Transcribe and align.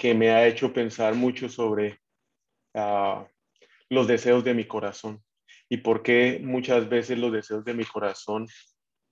Que 0.00 0.14
me 0.14 0.30
ha 0.30 0.46
hecho 0.46 0.72
pensar 0.72 1.14
mucho 1.14 1.50
sobre 1.50 2.00
ah, 2.74 3.28
los 3.90 4.08
deseos 4.08 4.42
de 4.42 4.54
mi 4.54 4.64
corazón 4.64 5.22
y 5.68 5.76
por 5.76 6.02
qué 6.02 6.40
muchas 6.42 6.88
veces 6.88 7.18
los 7.18 7.30
deseos 7.30 7.66
de 7.66 7.74
mi 7.74 7.84
corazón 7.84 8.48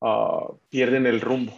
ah, 0.01 0.49
pierden 0.71 1.07
el 1.07 1.21
rumbo. 1.21 1.53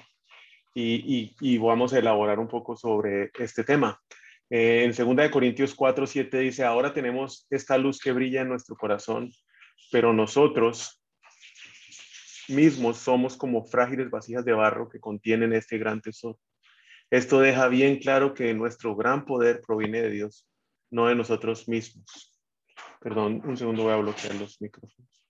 Y, 0.75 1.59
vamos 1.59 1.93
a 1.93 1.99
elaborar 1.99 2.39
un 2.39 2.49
poco 2.49 2.77
sobre 2.77 3.31
este 3.39 3.65
tema. 3.65 4.01
Eh, 4.49 4.85
en 4.85 5.17
2 5.17 5.29
Corintios 5.31 5.75
4, 5.75 6.07
7 6.07 6.39
dice, 6.39 6.65
ahora 6.65 6.93
tenemos 6.93 7.47
esta 7.51 7.77
luz 7.79 8.01
que 8.01 8.13
brilla 8.13 8.43
en 8.43 8.49
nuestro 8.49 8.77
corazón, 8.77 9.31
pero 9.93 10.13
nosotros 10.13 11.03
mismos 12.49 12.99
somos 12.99 13.37
como 13.37 13.65
frágiles 13.65 14.11
vasijas 14.11 14.45
de 14.45 14.53
barro 14.53 14.89
que 14.89 15.01
contienen 15.01 15.53
este 15.53 15.79
gran 15.79 16.01
tesoro. 16.01 16.39
Esto 17.11 17.41
deja 17.41 17.67
bien 17.69 17.99
claro 17.99 18.35
que 18.35 18.55
nuestro 18.55 18.95
gran 18.95 19.25
poder 19.25 19.61
proviene 19.67 20.01
de 20.03 20.11
Dios, 20.11 20.49
no 20.91 21.09
de 21.09 21.17
nosotros 21.17 21.69
mismos. 21.69 22.37
Perdón, 23.01 23.43
un 23.45 23.57
segundo 23.57 23.83
voy 23.85 23.93
a 23.93 23.97
bloquear 23.97 24.35
los 24.37 24.61
micrófonos. 24.61 25.21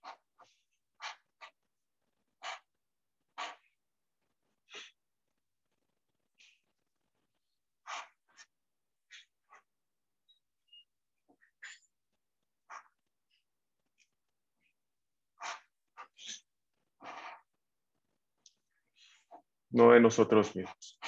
no 19.71 19.91
de 19.91 19.99
nosotros 19.99 20.55
mismos. 20.55 21.00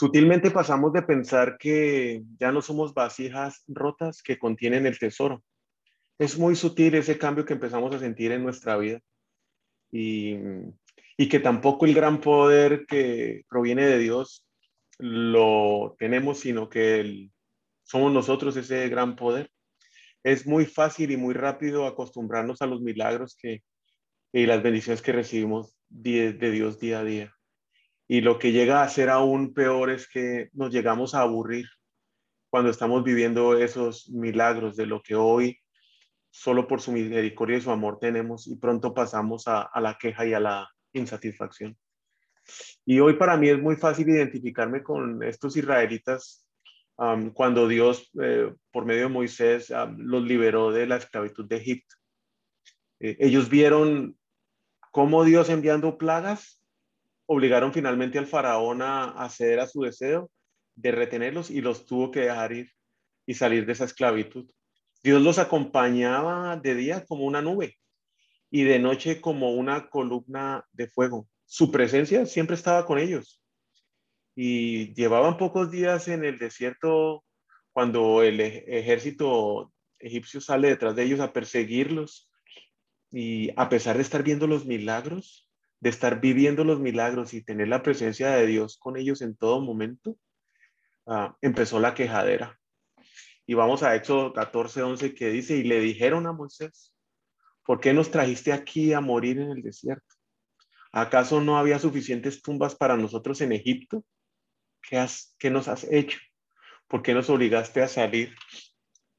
Sutilmente 0.00 0.50
pasamos 0.50 0.94
de 0.94 1.02
pensar 1.02 1.58
que 1.58 2.22
ya 2.38 2.50
no 2.52 2.62
somos 2.62 2.94
vasijas 2.94 3.64
rotas 3.68 4.22
que 4.22 4.38
contienen 4.38 4.86
el 4.86 4.98
tesoro. 4.98 5.44
Es 6.18 6.38
muy 6.38 6.56
sutil 6.56 6.94
ese 6.94 7.18
cambio 7.18 7.44
que 7.44 7.52
empezamos 7.52 7.94
a 7.94 7.98
sentir 7.98 8.32
en 8.32 8.42
nuestra 8.42 8.78
vida 8.78 9.00
y, 9.92 10.38
que 11.28 11.38
tampoco 11.40 11.84
el 11.84 11.92
gran 11.92 12.22
poder 12.22 12.86
que 12.86 13.42
proviene 13.46 13.84
de 13.84 13.98
Dios 13.98 14.46
lo 14.96 15.96
tenemos, 15.98 16.40
sino 16.40 16.70
que 16.70 17.28
somos 17.82 18.10
nosotros 18.10 18.56
ese 18.56 18.88
gran 18.88 19.16
poder. 19.16 19.50
Es 20.24 20.46
muy 20.46 20.64
fácil 20.64 21.10
y 21.10 21.18
muy 21.18 21.34
rápido 21.34 21.84
acostumbrarnos 21.84 22.62
a 22.62 22.66
los 22.66 22.80
milagros 22.80 23.36
que, 23.36 23.62
y 24.32 24.46
las 24.46 24.62
bendiciones 24.62 25.02
que 25.02 25.12
recibimos 25.12 25.76
de 25.90 26.32
Dios 26.32 26.80
día 26.80 27.00
a 27.00 27.04
día. 27.04 27.36
Y 28.12 28.22
lo 28.22 28.40
que 28.40 28.50
llega 28.50 28.82
a 28.82 28.88
ser 28.88 29.08
aún 29.08 29.54
peor 29.54 29.88
es 29.88 30.08
que 30.08 30.50
nos 30.52 30.72
llegamos 30.72 31.14
a 31.14 31.20
aburrir 31.20 31.66
cuando 32.50 32.68
estamos 32.68 33.04
viviendo 33.04 33.56
esos 33.56 34.10
milagros 34.10 34.74
de 34.74 34.86
lo 34.86 35.00
que 35.00 35.14
hoy 35.14 35.60
solo 36.28 36.66
por 36.66 36.80
su 36.80 36.90
misericordia 36.90 37.58
y 37.58 37.60
su 37.60 37.70
amor 37.70 38.00
tenemos 38.00 38.48
y 38.48 38.56
pronto 38.56 38.92
pasamos 38.92 39.44
a, 39.46 39.70
la 39.76 39.96
queja 39.96 40.26
y 40.26 40.34
a 40.34 40.40
la 40.40 40.68
insatisfacción. 40.92 41.78
Y 42.84 42.98
hoy 42.98 43.12
para 43.12 43.36
mí 43.36 43.48
es 43.48 43.62
muy 43.62 43.76
fácil 43.76 44.08
identificarme 44.08 44.82
con 44.82 45.22
estos 45.22 45.56
israelitas 45.56 46.44
cuando 47.32 47.68
Dios, 47.68 48.10
eh, 48.20 48.52
por 48.72 48.86
medio 48.86 49.02
de 49.02 49.08
Moisés, 49.08 49.72
los 49.98 50.24
liberó 50.24 50.72
de 50.72 50.88
la 50.88 50.96
esclavitud 50.96 51.46
de 51.46 51.58
Egipto. 51.58 51.94
Eh, 52.98 53.18
ellos 53.20 53.48
vieron 53.48 54.18
cómo 54.90 55.22
Dios 55.22 55.48
enviando 55.48 55.96
plagas 55.96 56.59
obligaron 57.32 57.72
finalmente 57.72 58.18
al 58.18 58.26
faraón 58.26 58.82
a, 58.82 59.04
acceder 59.04 59.60
a 59.60 59.68
su 59.68 59.82
deseo 59.82 60.32
de 60.74 60.90
retenerlos 60.90 61.48
y 61.48 61.60
los 61.60 61.86
tuvo 61.86 62.10
que 62.10 62.22
dejar 62.22 62.50
ir 62.50 62.72
y 63.24 63.34
salir 63.34 63.66
de 63.66 63.72
esa 63.72 63.84
esclavitud. 63.84 64.50
Dios 65.00 65.22
los 65.22 65.38
acompañaba 65.38 66.56
de 66.56 66.74
día 66.74 67.06
como 67.06 67.24
una 67.24 67.40
nube 67.40 67.78
y 68.50 68.64
de 68.64 68.80
noche 68.80 69.20
como 69.20 69.52
una 69.52 69.88
columna 69.90 70.66
de 70.72 70.88
fuego. 70.88 71.28
Su 71.46 71.70
presencia 71.70 72.26
siempre 72.26 72.56
estaba 72.56 72.84
con 72.84 72.98
ellos. 72.98 73.40
Y 74.34 74.92
llevaban 74.94 75.36
pocos 75.36 75.70
días 75.70 76.08
en 76.08 76.24
el 76.24 76.36
desierto 76.36 77.24
cuando 77.70 78.24
el 78.24 78.40
ejército 78.40 79.72
egipcio 80.00 80.40
sale 80.40 80.66
detrás 80.66 80.96
de 80.96 81.04
ellos 81.04 81.20
a 81.20 81.32
perseguirlos. 81.32 82.28
Y 83.12 83.50
a 83.56 83.68
pesar 83.68 83.94
de 83.94 84.02
estar 84.02 84.24
viendo 84.24 84.48
los 84.48 84.66
milagros, 84.66 85.49
de 85.80 85.90
estar 85.90 86.20
viviendo 86.20 86.62
los 86.62 86.78
milagros 86.78 87.32
y 87.34 87.42
tener 87.42 87.68
la 87.68 87.82
presencia 87.82 88.30
de 88.30 88.46
Dios 88.46 88.76
con 88.78 88.96
ellos 88.96 89.22
en 89.22 89.34
todo 89.34 89.60
momento, 89.60 90.16
ah, 91.06 91.36
empezó 91.40 91.80
la 91.80 91.94
quejadera. 91.94 92.58
Y 93.46 93.54
vamos 93.54 93.82
a 93.82 93.96
Éxodo 93.96 94.32
14, 94.32 94.82
11 94.82 95.14
que 95.14 95.30
dice, 95.30 95.56
y 95.56 95.64
le 95.64 95.80
dijeron 95.80 96.26
a 96.26 96.32
Moisés, 96.32 96.94
¿por 97.64 97.80
qué 97.80 97.92
nos 97.92 98.10
trajiste 98.10 98.52
aquí 98.52 98.92
a 98.92 99.00
morir 99.00 99.38
en 99.38 99.50
el 99.50 99.62
desierto? 99.62 100.14
¿Acaso 100.92 101.40
no 101.40 101.56
había 101.56 101.78
suficientes 101.78 102.42
tumbas 102.42 102.74
para 102.74 102.96
nosotros 102.96 103.40
en 103.40 103.52
Egipto? 103.52 104.04
¿Qué, 104.82 104.98
has, 104.98 105.34
qué 105.38 105.50
nos 105.50 105.68
has 105.68 105.84
hecho? 105.84 106.18
¿Por 106.88 107.02
qué 107.02 107.14
nos 107.14 107.30
obligaste 107.30 107.80
a 107.82 107.88
salir 107.88 108.34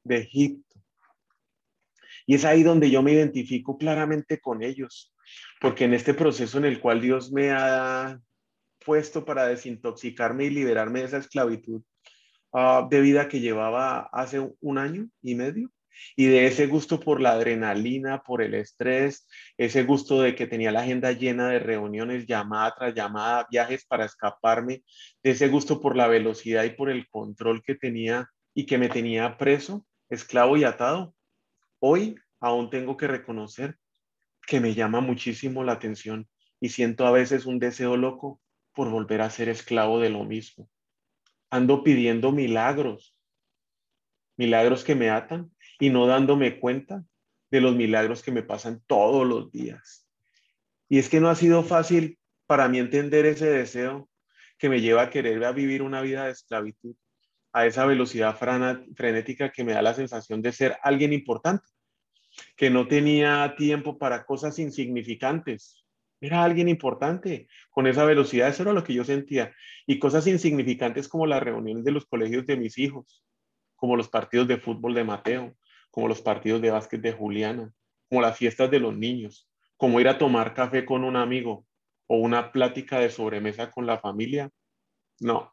de 0.04 0.18
Egipto? 0.18 0.80
Y 2.26 2.36
es 2.36 2.44
ahí 2.44 2.62
donde 2.62 2.90
yo 2.90 3.02
me 3.02 3.12
identifico 3.12 3.76
claramente 3.76 4.38
con 4.40 4.62
ellos 4.62 5.11
porque 5.60 5.84
en 5.84 5.94
este 5.94 6.14
proceso 6.14 6.58
en 6.58 6.64
el 6.64 6.80
cual 6.80 7.00
Dios 7.00 7.32
me 7.32 7.50
ha 7.50 8.18
puesto 8.84 9.24
para 9.24 9.46
desintoxicarme 9.46 10.44
y 10.44 10.50
liberarme 10.50 11.00
de 11.00 11.06
esa 11.06 11.18
esclavitud 11.18 11.82
ah, 12.52 12.86
de 12.90 13.00
vida 13.00 13.28
que 13.28 13.40
llevaba 13.40 14.08
hace 14.12 14.40
un 14.60 14.78
año 14.78 15.08
y 15.22 15.34
medio, 15.34 15.70
y 16.16 16.26
de 16.26 16.46
ese 16.46 16.66
gusto 16.66 17.00
por 17.00 17.20
la 17.20 17.32
adrenalina, 17.32 18.22
por 18.22 18.42
el 18.42 18.54
estrés, 18.54 19.26
ese 19.56 19.84
gusto 19.84 20.20
de 20.22 20.34
que 20.34 20.46
tenía 20.46 20.72
la 20.72 20.80
agenda 20.80 21.12
llena 21.12 21.48
de 21.48 21.58
reuniones, 21.58 22.26
llamada 22.26 22.74
tras 22.76 22.94
llamada, 22.94 23.46
viajes 23.50 23.84
para 23.86 24.04
escaparme, 24.04 24.82
de 25.22 25.30
ese 25.30 25.48
gusto 25.48 25.80
por 25.80 25.96
la 25.96 26.08
velocidad 26.08 26.64
y 26.64 26.70
por 26.70 26.90
el 26.90 27.08
control 27.08 27.62
que 27.62 27.74
tenía 27.74 28.28
y 28.54 28.66
que 28.66 28.78
me 28.78 28.88
tenía 28.88 29.36
preso, 29.38 29.86
esclavo 30.08 30.56
y 30.56 30.64
atado. 30.64 31.14
Hoy 31.78 32.16
aún 32.40 32.70
tengo 32.70 32.96
que 32.96 33.06
reconocer 33.06 33.76
que 34.46 34.60
me 34.60 34.74
llama 34.74 35.00
muchísimo 35.00 35.64
la 35.64 35.72
atención 35.72 36.28
y 36.60 36.70
siento 36.70 37.06
a 37.06 37.10
veces 37.10 37.46
un 37.46 37.58
deseo 37.58 37.96
loco 37.96 38.40
por 38.74 38.90
volver 38.90 39.20
a 39.20 39.30
ser 39.30 39.48
esclavo 39.48 40.00
de 40.00 40.10
lo 40.10 40.24
mismo. 40.24 40.68
Ando 41.50 41.82
pidiendo 41.82 42.32
milagros, 42.32 43.16
milagros 44.36 44.84
que 44.84 44.94
me 44.94 45.10
atan 45.10 45.50
y 45.78 45.90
no 45.90 46.06
dándome 46.06 46.58
cuenta 46.58 47.04
de 47.50 47.60
los 47.60 47.74
milagros 47.74 48.22
que 48.22 48.32
me 48.32 48.42
pasan 48.42 48.82
todos 48.86 49.26
los 49.26 49.50
días. 49.50 50.08
Y 50.88 50.98
es 50.98 51.08
que 51.08 51.20
no 51.20 51.28
ha 51.28 51.34
sido 51.34 51.62
fácil 51.62 52.18
para 52.46 52.68
mí 52.68 52.78
entender 52.78 53.26
ese 53.26 53.46
deseo 53.46 54.08
que 54.58 54.68
me 54.68 54.80
lleva 54.80 55.02
a 55.02 55.10
querer 55.10 55.44
a 55.44 55.52
vivir 55.52 55.82
una 55.82 56.00
vida 56.00 56.24
de 56.24 56.32
esclavitud, 56.32 56.94
a 57.52 57.66
esa 57.66 57.84
velocidad 57.84 58.38
frenética 58.38 59.50
que 59.50 59.64
me 59.64 59.72
da 59.72 59.82
la 59.82 59.94
sensación 59.94 60.40
de 60.40 60.52
ser 60.52 60.78
alguien 60.82 61.12
importante 61.12 61.66
que 62.56 62.70
no 62.70 62.86
tenía 62.88 63.54
tiempo 63.56 63.98
para 63.98 64.24
cosas 64.24 64.58
insignificantes. 64.58 65.84
Era 66.20 66.44
alguien 66.44 66.68
importante 66.68 67.48
con 67.70 67.86
esa 67.86 68.04
velocidad, 68.04 68.48
eso 68.48 68.62
era 68.62 68.72
lo 68.72 68.84
que 68.84 68.94
yo 68.94 69.04
sentía. 69.04 69.52
Y 69.86 69.98
cosas 69.98 70.26
insignificantes 70.26 71.08
como 71.08 71.26
las 71.26 71.42
reuniones 71.42 71.84
de 71.84 71.90
los 71.90 72.06
colegios 72.06 72.46
de 72.46 72.56
mis 72.56 72.78
hijos, 72.78 73.24
como 73.74 73.96
los 73.96 74.08
partidos 74.08 74.46
de 74.46 74.58
fútbol 74.58 74.94
de 74.94 75.04
Mateo, 75.04 75.56
como 75.90 76.08
los 76.08 76.22
partidos 76.22 76.62
de 76.62 76.70
básquet 76.70 77.00
de 77.00 77.12
Juliana, 77.12 77.72
como 78.08 78.22
las 78.22 78.36
fiestas 78.36 78.70
de 78.70 78.78
los 78.78 78.96
niños, 78.96 79.48
como 79.76 80.00
ir 80.00 80.08
a 80.08 80.18
tomar 80.18 80.54
café 80.54 80.84
con 80.84 81.02
un 81.02 81.16
amigo 81.16 81.66
o 82.06 82.16
una 82.16 82.52
plática 82.52 83.00
de 83.00 83.10
sobremesa 83.10 83.70
con 83.70 83.86
la 83.86 83.98
familia. 83.98 84.50
No, 85.18 85.52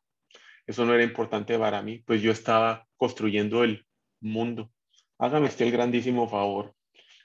eso 0.67 0.85
no 0.85 0.93
era 0.93 1.03
importante 1.03 1.57
para 1.57 1.81
mí, 1.81 2.03
pues 2.05 2.21
yo 2.21 2.31
estaba 2.31 2.87
construyendo 2.95 3.63
el 3.63 3.87
mundo. 4.19 4.71
Hágame 5.19 5.47
usted 5.47 5.65
el 5.65 5.73
grandísimo 5.73 6.29
favor 6.29 6.73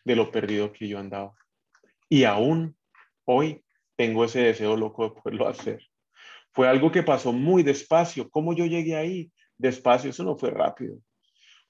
de 0.05 0.17
lo 0.17 0.32
perdido 0.32 0.73
que 0.73 0.88
yo 0.88 0.99
andaba. 0.99 1.32
Y 2.08 2.25
aún 2.25 2.76
hoy 3.25 3.64
tengo 3.96 4.25
ese 4.25 4.41
deseo 4.41 4.76
loco 4.76 5.05
de 5.05 5.11
poderlo 5.14 5.49
hacer. 5.49 5.81
Fue 6.52 6.69
algo 6.69 6.91
que 6.91 7.05
pasó 7.05 7.32
muy 7.32 7.62
despacio. 7.62 8.29
¿Cómo 8.31 8.52
yo 8.52 8.67
llegué 8.67 8.96
ahí? 8.96 9.31
Despacio, 9.56 10.11
eso 10.11 10.25
no 10.25 10.37
fue 10.37 10.50
rápido. 10.50 10.99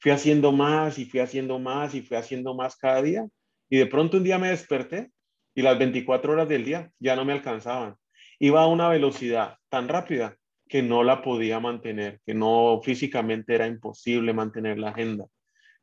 Fui 0.00 0.12
haciendo 0.12 0.50
más 0.50 0.98
y 0.98 1.04
fui 1.04 1.20
haciendo 1.20 1.58
más 1.58 1.94
y 1.94 2.00
fui 2.00 2.16
haciendo 2.16 2.54
más 2.54 2.76
cada 2.76 3.02
día. 3.02 3.28
Y 3.68 3.76
de 3.76 3.86
pronto 3.86 4.16
un 4.16 4.24
día 4.24 4.38
me 4.38 4.48
desperté 4.48 5.10
y 5.54 5.60
las 5.60 5.78
24 5.78 6.32
horas 6.32 6.48
del 6.48 6.64
día 6.64 6.90
ya 6.98 7.16
no 7.16 7.26
me 7.26 7.34
alcanzaban. 7.34 7.96
Iba 8.38 8.62
a 8.62 8.66
una 8.66 8.88
velocidad 8.88 9.58
tan 9.68 9.88
rápida 9.88 10.36
que 10.68 10.82
no 10.82 11.04
la 11.04 11.20
podía 11.20 11.60
mantener, 11.60 12.20
que 12.24 12.32
no 12.32 12.80
físicamente 12.82 13.54
era 13.54 13.66
imposible 13.66 14.32
mantener 14.32 14.78
la 14.78 14.90
agenda, 14.90 15.26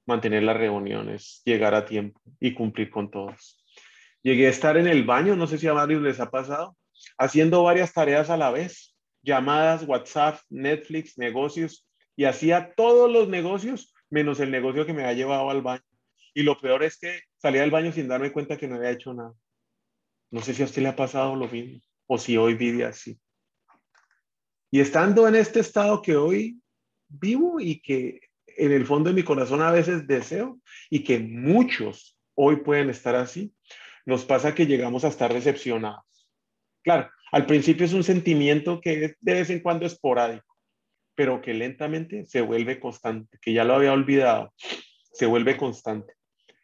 mantener 0.06 0.44
las 0.44 0.58
reuniones, 0.58 1.42
llegar 1.46 1.74
a 1.76 1.86
tiempo 1.86 2.22
y 2.40 2.54
cumplir 2.54 2.90
con 2.90 3.12
todas. 3.12 3.64
Llegué 4.24 4.48
a 4.48 4.52
estar 4.52 4.78
en 4.78 4.88
el 4.88 5.04
baño, 5.04 5.36
no 5.36 5.48
sé 5.48 5.58
si 5.58 5.68
a 5.68 5.74
varios 5.74 6.02
les 6.02 6.20
ha 6.20 6.30
pasado, 6.30 6.78
haciendo 7.18 7.64
varias 7.64 7.94
tareas 7.94 8.30
a 8.30 8.38
la 8.38 8.52
vez, 8.52 8.96
llamadas, 9.24 9.84
WhatsApp, 9.88 10.40
Netflix, 10.50 11.18
negocios, 11.18 11.88
y 12.16 12.26
hacía 12.26 12.74
todos 12.76 13.12
los 13.12 13.30
negocios 13.30 13.94
menos 14.10 14.40
el 14.40 14.52
negocio 14.52 14.86
que 14.86 14.94
me 14.94 15.04
había 15.04 15.16
llevado 15.16 15.50
al 15.50 15.62
baño. 15.62 15.84
Y 16.34 16.44
lo 16.44 16.60
peor 16.60 16.84
es 16.84 16.98
que 16.98 17.22
salía 17.38 17.62
del 17.62 17.72
baño 17.72 17.92
sin 17.92 18.08
darme 18.08 18.32
cuenta 18.32 18.58
que 18.58 18.68
no 18.68 18.76
había 18.76 18.92
hecho 18.92 19.14
nada. 19.14 19.34
No 20.30 20.42
sé 20.42 20.54
si 20.54 20.62
a 20.62 20.66
usted 20.66 20.82
le 20.82 20.90
ha 20.90 20.96
pasado 20.96 21.36
lo 21.36 21.48
mismo 21.48 21.82
o 22.08 22.18
si 22.18 22.38
hoy 22.38 22.56
vive 22.56 22.86
así. 22.86 23.20
Y 24.70 24.80
estando 24.80 25.28
en 25.28 25.36
este 25.36 25.60
estado 25.60 26.02
que 26.02 26.16
hoy 26.16 26.62
vivo 27.08 27.60
y 27.60 27.82
que 27.82 28.20
en 28.58 28.72
el 28.72 28.86
fondo 28.86 29.10
de 29.10 29.16
mi 29.16 29.24
corazón 29.24 29.62
a 29.62 29.72
veces 29.72 30.08
deseo 30.08 30.60
y 30.90 31.04
que 31.04 31.20
muchos 31.20 32.18
hoy 32.36 32.58
pueden 32.58 32.90
estar 32.90 33.16
así, 33.16 33.54
nos 34.06 34.26
pasa 34.26 34.56
que 34.56 34.66
llegamos 34.66 35.04
a 35.04 35.10
estar 35.10 35.34
decepcionados. 35.34 36.06
Claro, 36.84 37.10
al 37.32 37.46
principio 37.46 37.86
es 37.86 37.94
un 37.94 38.04
sentimiento 38.04 38.82
que 38.82 39.16
de 39.20 39.34
vez 39.34 39.50
en 39.50 39.60
cuando 39.60 39.86
es 39.86 39.94
esporádico, 39.94 40.58
pero 41.16 41.42
que 41.42 41.54
lentamente 41.54 42.26
se 42.26 42.42
vuelve 42.42 42.80
constante, 42.80 43.38
que 43.42 43.54
ya 43.54 43.64
lo 43.64 43.76
había 43.76 43.94
olvidado, 43.94 44.54
se 45.14 45.26
vuelve 45.26 45.58
constante. 45.58 46.14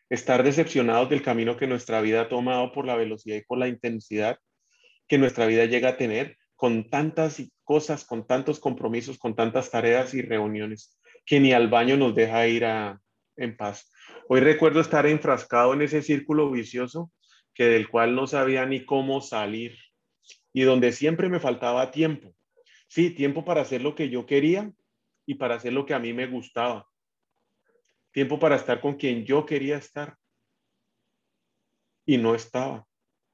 Estar 0.10 0.44
decepcionados 0.44 1.10
del 1.10 1.22
camino 1.22 1.58
que 1.58 1.68
nuestra 1.68 2.02
vida 2.02 2.22
ha 2.22 2.30
tomado 2.30 2.72
por 2.72 2.86
la 2.86 2.96
velocidad 2.96 3.38
y 3.38 3.46
por 3.46 3.58
la 3.58 3.68
intensidad 3.68 4.38
que 5.08 5.18
nuestra 5.18 5.46
vida 5.46 5.66
llega 5.66 5.90
a 5.90 5.98
tener 5.98 6.38
con 6.56 6.90
tantas 6.90 7.42
cosas, 7.64 8.04
con 8.04 8.26
tantos 8.26 8.60
compromisos, 8.60 9.18
con 9.18 9.36
tantas 9.36 9.70
tareas 9.70 10.14
y 10.14 10.22
reuniones, 10.22 10.98
que 11.28 11.42
ni 11.42 11.52
al 11.52 11.68
baño 11.68 11.98
nos 11.98 12.16
deja 12.16 12.48
ir 12.48 12.64
en 13.36 13.58
paz. 13.58 13.92
Hoy 14.30 14.40
recuerdo 14.40 14.80
estar 14.80 15.06
enfrascado 15.06 15.74
en 15.74 15.82
ese 15.82 16.02
círculo 16.02 16.50
vicioso 16.50 17.12
que 17.54 17.66
del 17.66 17.90
cual 17.90 18.16
no 18.16 18.28
sabía 18.28 18.66
ni 18.66 18.86
cómo 18.86 19.20
salir 19.20 19.78
y 20.54 20.62
donde 20.62 20.94
siempre 20.94 21.28
me 21.28 21.42
faltaba 21.42 21.92
tiempo. 21.92 22.34
Sí, 22.88 23.10
tiempo 23.10 23.44
para 23.44 23.62
hacer 23.62 23.82
lo 23.82 23.94
que 23.94 24.10
yo 24.10 24.26
quería 24.26 24.72
y 25.26 25.36
para 25.36 25.56
hacer 25.56 25.74
lo 25.74 25.86
que 25.86 25.94
a 25.94 26.00
mí 26.00 26.14
me 26.14 26.28
gustaba. 26.28 26.88
Tiempo 28.12 28.40
para 28.40 28.56
estar 28.56 28.80
con 28.80 28.96
quien 28.96 29.26
yo 29.26 29.46
quería 29.46 29.78
estar 29.78 30.16
y 32.06 32.18
no 32.18 32.36
estaba. 32.36 32.88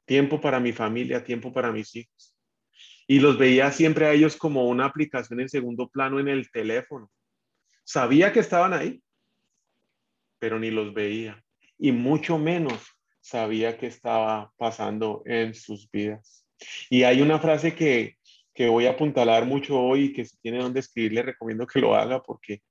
Tiempo 0.05 0.41
para 0.41 0.59
mi 0.59 0.73
familia, 0.73 1.23
tiempo 1.23 1.53
para 1.53 1.71
mis 1.71 1.95
hijos 1.95 2.33
y 3.05 3.19
los 3.19 3.37
veía 3.37 3.71
siempre 3.71 4.05
a 4.05 4.13
ellos 4.13 4.37
como 4.37 4.67
una 4.67 4.85
aplicación 4.85 5.39
en 5.41 5.49
segundo 5.49 5.89
plano 5.89 6.19
en 6.19 6.29
el 6.29 6.49
teléfono. 6.49 7.11
Sabía 7.83 8.31
que 8.31 8.39
estaban 8.39 8.73
ahí, 8.73 9.01
pero 10.39 10.59
ni 10.59 10.71
los 10.71 10.93
veía 10.93 11.43
y 11.77 11.91
mucho 11.91 12.37
menos 12.37 12.81
sabía 13.19 13.77
que 13.77 13.87
estaba 13.87 14.53
pasando 14.57 15.21
en 15.25 15.53
sus 15.53 15.89
vidas. 15.91 16.45
Y 16.89 17.03
hay 17.03 17.21
una 17.21 17.39
frase 17.39 17.75
que, 17.75 18.17
que 18.53 18.69
voy 18.69 18.85
a 18.85 18.91
apuntalar 18.91 19.45
mucho 19.45 19.79
hoy 19.79 20.05
y 20.05 20.13
que 20.13 20.25
si 20.25 20.37
tiene 20.39 20.59
donde 20.59 20.79
escribir 20.79 21.13
le 21.13 21.23
recomiendo 21.23 21.67
que 21.67 21.79
lo 21.79 21.95
haga 21.95 22.21
porque 22.21 22.61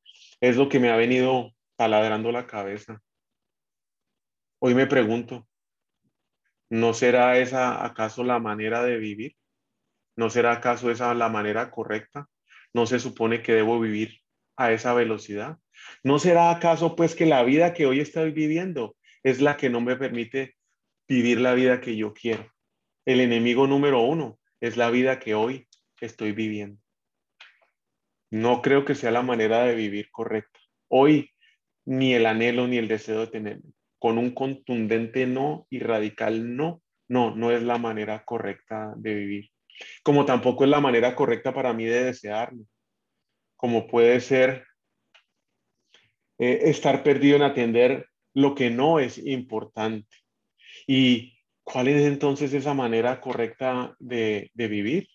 es 0.41 0.57
lo 0.57 0.69
que 0.69 0.81
me 0.81 0.91
ha 0.91 0.97
venido 0.97 1.53
taladrando 1.77 2.33
la 2.33 2.47
cabeza. 2.47 3.03
Hoy 4.59 4.75
me 4.75 4.87
pregunto, 4.87 5.47
¿no 6.71 6.95
será 6.95 7.37
esa 7.37 7.85
acaso 7.85 8.25
la 8.25 8.39
manera 8.39 8.83
de 8.83 8.97
vivir? 8.97 9.37
¿No 10.17 10.31
será 10.31 10.53
acaso 10.53 10.91
esa 10.91 11.13
la 11.15 11.29
manera 11.29 11.71
correcta? 11.71 12.29
¿No 12.73 12.87
se 12.87 12.99
supone 12.99 13.43
que 13.43 13.53
debo 13.53 13.79
vivir 13.79 14.22
a 14.57 14.73
esa 14.73 14.95
velocidad? 14.95 15.59
¿No 16.03 16.19
será 16.19 16.51
acaso 16.51 16.97
pues 16.97 17.15
que 17.15 17.27
la 17.27 17.43
vida 17.43 17.75
que 17.75 17.87
hoy 17.87 18.01
estoy 18.01 18.31
viviendo 18.31 18.97
es 19.23 19.41
la 19.41 19.57
que 19.57 19.71
no 19.71 19.81
me 19.81 19.97
permite 19.97 20.55
vivir 21.09 21.41
la 21.41 21.55
vida 21.55 21.81
que 21.81 21.97
yo 21.97 22.13
quiero? 22.13 22.51
El 23.05 23.21
enemigo 23.21 23.67
número 23.67 24.01
uno 24.01 24.39
es 24.61 24.77
la 24.77 24.91
vida 24.91 25.19
que 25.19 25.35
hoy 25.35 25.69
estoy 26.01 26.33
viviendo. 26.33 26.81
No 28.31 28.63
creo 28.63 28.85
que 28.85 28.95
sea 28.95 29.11
la 29.11 29.23
manera 29.23 29.65
de 29.65 29.75
vivir 29.75 30.11
correcta. 30.11 30.59
Hoy 30.89 31.31
ni 31.85 32.15
el 32.15 32.27
anhelo 32.27 32.67
ni 32.69 32.79
el 32.79 32.89
deseo 32.89 33.21
de 33.21 33.27
tener 33.27 33.61
con 33.99 34.19
un 34.19 34.35
contundente 34.35 35.27
no 35.27 35.67
y 35.71 35.81
radical 35.81 36.57
no, 36.57 36.83
no, 37.09 37.35
no 37.35 37.51
es 37.51 37.63
la 37.63 37.79
manera 37.79 38.25
correcta 38.25 38.95
de 38.97 39.15
vivir 39.15 39.53
como 40.03 40.25
tampoco 40.25 40.65
es 40.65 40.71
la 40.71 40.81
manera 40.81 41.15
correcta 41.15 41.53
para 41.53 41.73
mí 41.73 41.85
de 41.85 42.05
desearlo, 42.05 42.65
como 43.63 43.87
puede 43.87 44.21
ser 44.21 44.67
eh, 46.41 46.63
estar 46.63 47.05
perdido 47.05 47.37
en 47.37 47.43
atender 47.43 48.09
lo 48.35 48.57
que 48.57 48.71
no 48.71 48.99
es 48.99 49.19
importante. 49.19 50.09
¿Y 50.85 51.39
cuál 51.63 51.87
es 51.87 52.03
entonces 52.03 52.53
esa 52.55 52.75
manera 52.75 53.21
correcta 53.21 53.95
de, 54.01 54.51
de 54.55 54.67
vivir? 54.67 55.09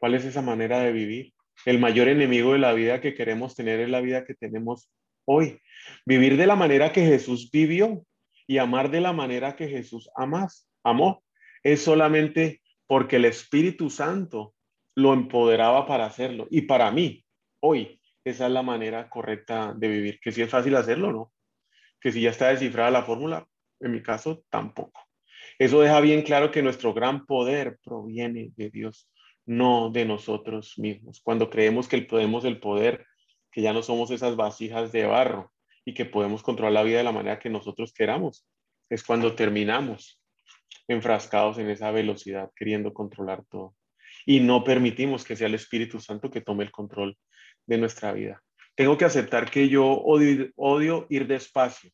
¿Cuál 0.00 0.14
es 0.14 0.24
esa 0.24 0.40
manera 0.40 0.80
de 0.80 0.92
vivir? 0.92 1.34
El 1.66 1.78
mayor 1.78 2.08
enemigo 2.08 2.54
de 2.54 2.60
la 2.60 2.72
vida 2.72 3.02
que 3.02 3.12
queremos 3.12 3.54
tener 3.54 3.80
es 3.80 3.90
la 3.90 4.00
vida 4.00 4.24
que 4.24 4.34
tenemos 4.34 4.90
hoy. 5.26 5.60
Vivir 6.06 6.38
de 6.38 6.46
la 6.46 6.56
manera 6.56 6.90
que 6.90 7.04
Jesús 7.04 7.50
vivió 7.50 8.02
y 8.46 8.56
amar 8.56 8.90
de 8.90 9.02
la 9.02 9.12
manera 9.12 9.56
que 9.56 9.68
Jesús 9.68 10.08
amas, 10.16 10.70
amó. 10.82 11.22
Es 11.62 11.82
solamente 11.82 12.62
porque 12.86 13.16
el 13.16 13.26
Espíritu 13.26 13.90
Santo 13.90 14.53
lo 14.94 15.12
empoderaba 15.12 15.86
para 15.86 16.06
hacerlo. 16.06 16.46
Y 16.50 16.62
para 16.62 16.90
mí, 16.90 17.24
hoy, 17.60 18.00
esa 18.24 18.46
es 18.46 18.52
la 18.52 18.62
manera 18.62 19.08
correcta 19.08 19.74
de 19.76 19.88
vivir. 19.88 20.20
Que 20.20 20.32
si 20.32 20.42
es 20.42 20.50
fácil 20.50 20.76
hacerlo, 20.76 21.12
¿no? 21.12 21.32
Que 22.00 22.12
si 22.12 22.20
ya 22.20 22.30
está 22.30 22.48
descifrada 22.48 22.90
la 22.90 23.02
fórmula, 23.02 23.46
en 23.80 23.92
mi 23.92 24.02
caso, 24.02 24.44
tampoco. 24.50 25.00
Eso 25.58 25.80
deja 25.80 26.00
bien 26.00 26.22
claro 26.22 26.50
que 26.50 26.62
nuestro 26.62 26.94
gran 26.94 27.26
poder 27.26 27.78
proviene 27.84 28.50
de 28.56 28.70
Dios, 28.70 29.10
no 29.46 29.90
de 29.90 30.04
nosotros 30.04 30.78
mismos. 30.78 31.20
Cuando 31.22 31.50
creemos 31.50 31.88
que 31.88 32.00
podemos 32.02 32.44
el 32.44 32.60
poder, 32.60 33.06
que 33.52 33.62
ya 33.62 33.72
no 33.72 33.82
somos 33.82 34.10
esas 34.10 34.36
vasijas 34.36 34.90
de 34.90 35.06
barro 35.06 35.52
y 35.84 35.94
que 35.94 36.04
podemos 36.04 36.42
controlar 36.42 36.72
la 36.72 36.82
vida 36.82 36.98
de 36.98 37.04
la 37.04 37.12
manera 37.12 37.38
que 37.38 37.50
nosotros 37.50 37.92
queramos, 37.92 38.46
es 38.88 39.04
cuando 39.04 39.34
terminamos 39.34 40.20
enfrascados 40.88 41.58
en 41.58 41.70
esa 41.70 41.90
velocidad, 41.90 42.50
queriendo 42.56 42.92
controlar 42.92 43.44
todo. 43.48 43.74
Y 44.26 44.40
no 44.40 44.64
permitimos 44.64 45.24
que 45.24 45.36
sea 45.36 45.46
el 45.46 45.54
Espíritu 45.54 46.00
Santo 46.00 46.30
que 46.30 46.40
tome 46.40 46.64
el 46.64 46.70
control 46.70 47.16
de 47.66 47.78
nuestra 47.78 48.12
vida. 48.12 48.42
Tengo 48.74 48.98
que 48.98 49.04
aceptar 49.04 49.50
que 49.50 49.68
yo 49.68 49.86
odio, 49.86 51.06
ir 51.08 51.26
despacio. 51.26 51.90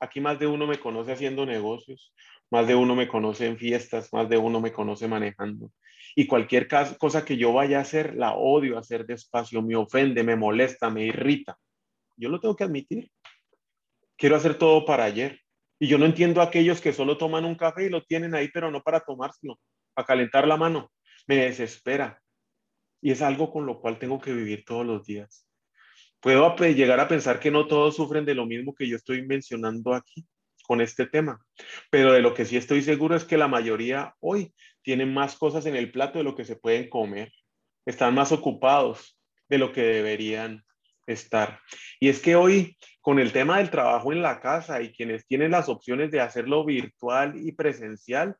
Aquí 0.00 0.20
más 0.20 0.38
de 0.38 0.46
uno 0.46 0.66
me 0.66 0.78
conoce 0.78 1.12
haciendo 1.12 1.44
negocios, 1.44 2.14
más 2.50 2.66
de 2.66 2.74
uno 2.74 2.94
me 2.96 3.06
conoce 3.06 3.46
en 3.46 3.58
fiestas, 3.58 4.12
más 4.12 4.28
de 4.28 4.38
uno 4.38 4.60
me 4.60 4.72
conoce 4.72 5.06
manejando. 5.06 5.70
Y 6.16 6.26
cualquier 6.26 6.68
cosa 6.98 7.24
que 7.24 7.36
yo 7.36 7.52
vaya 7.52 7.78
a 7.78 7.82
hacer, 7.82 8.14
la 8.16 8.34
odio 8.34 8.78
hacer 8.78 9.06
despacio, 9.06 9.62
me 9.62 9.76
ofende, 9.76 10.22
me 10.22 10.36
molesta, 10.36 10.90
me 10.90 11.04
irrita. 11.04 11.56
Yo 12.16 12.28
lo 12.28 12.40
tengo 12.40 12.56
que 12.56 12.64
admitir. 12.64 13.10
Quiero 14.16 14.36
hacer 14.36 14.54
todo 14.56 14.84
para 14.84 15.04
ayer. 15.04 15.40
Y 15.78 15.88
yo 15.88 15.98
no 15.98 16.06
entiendo 16.06 16.40
a 16.40 16.44
aquellos 16.44 16.80
que 16.80 16.92
solo 16.92 17.18
toman 17.18 17.44
un 17.44 17.56
café 17.56 17.86
y 17.86 17.90
lo 17.90 18.02
tienen 18.02 18.34
ahí, 18.34 18.48
pero 18.52 18.70
no 18.70 18.82
para 18.82 19.00
tomárselo, 19.00 19.58
para 19.94 20.06
calentar 20.06 20.46
la 20.46 20.56
mano. 20.56 20.90
Me 21.26 21.36
desespera. 21.36 22.20
Y 23.00 23.10
es 23.10 23.22
algo 23.22 23.52
con 23.52 23.66
lo 23.66 23.80
cual 23.80 23.98
tengo 23.98 24.20
que 24.20 24.32
vivir 24.32 24.64
todos 24.64 24.86
los 24.86 25.04
días. 25.04 25.46
Puedo 26.20 26.56
llegar 26.56 27.00
a 27.00 27.08
pensar 27.08 27.40
que 27.40 27.50
no 27.50 27.66
todos 27.66 27.96
sufren 27.96 28.24
de 28.24 28.34
lo 28.34 28.46
mismo 28.46 28.74
que 28.74 28.88
yo 28.88 28.96
estoy 28.96 29.26
mencionando 29.26 29.92
aquí 29.92 30.24
con 30.62 30.80
este 30.80 31.06
tema, 31.06 31.44
pero 31.90 32.12
de 32.12 32.22
lo 32.22 32.32
que 32.32 32.44
sí 32.44 32.56
estoy 32.56 32.82
seguro 32.82 33.16
es 33.16 33.24
que 33.24 33.36
la 33.36 33.48
mayoría 33.48 34.14
hoy 34.20 34.54
tienen 34.82 35.12
más 35.12 35.36
cosas 35.36 35.66
en 35.66 35.74
el 35.74 35.90
plato 35.90 36.18
de 36.18 36.24
lo 36.24 36.36
que 36.36 36.44
se 36.44 36.54
pueden 36.54 36.88
comer. 36.88 37.32
Están 37.84 38.14
más 38.14 38.30
ocupados 38.30 39.18
de 39.48 39.58
lo 39.58 39.72
que 39.72 39.82
deberían 39.82 40.64
estar. 41.06 41.60
Y 41.98 42.08
es 42.08 42.20
que 42.20 42.36
hoy, 42.36 42.76
con 43.00 43.18
el 43.18 43.32
tema 43.32 43.58
del 43.58 43.70
trabajo 43.70 44.12
en 44.12 44.22
la 44.22 44.40
casa 44.40 44.80
y 44.80 44.92
quienes 44.92 45.26
tienen 45.26 45.50
las 45.50 45.68
opciones 45.68 46.10
de 46.10 46.20
hacerlo 46.20 46.64
virtual 46.64 47.34
y 47.36 47.52
presencial, 47.52 48.36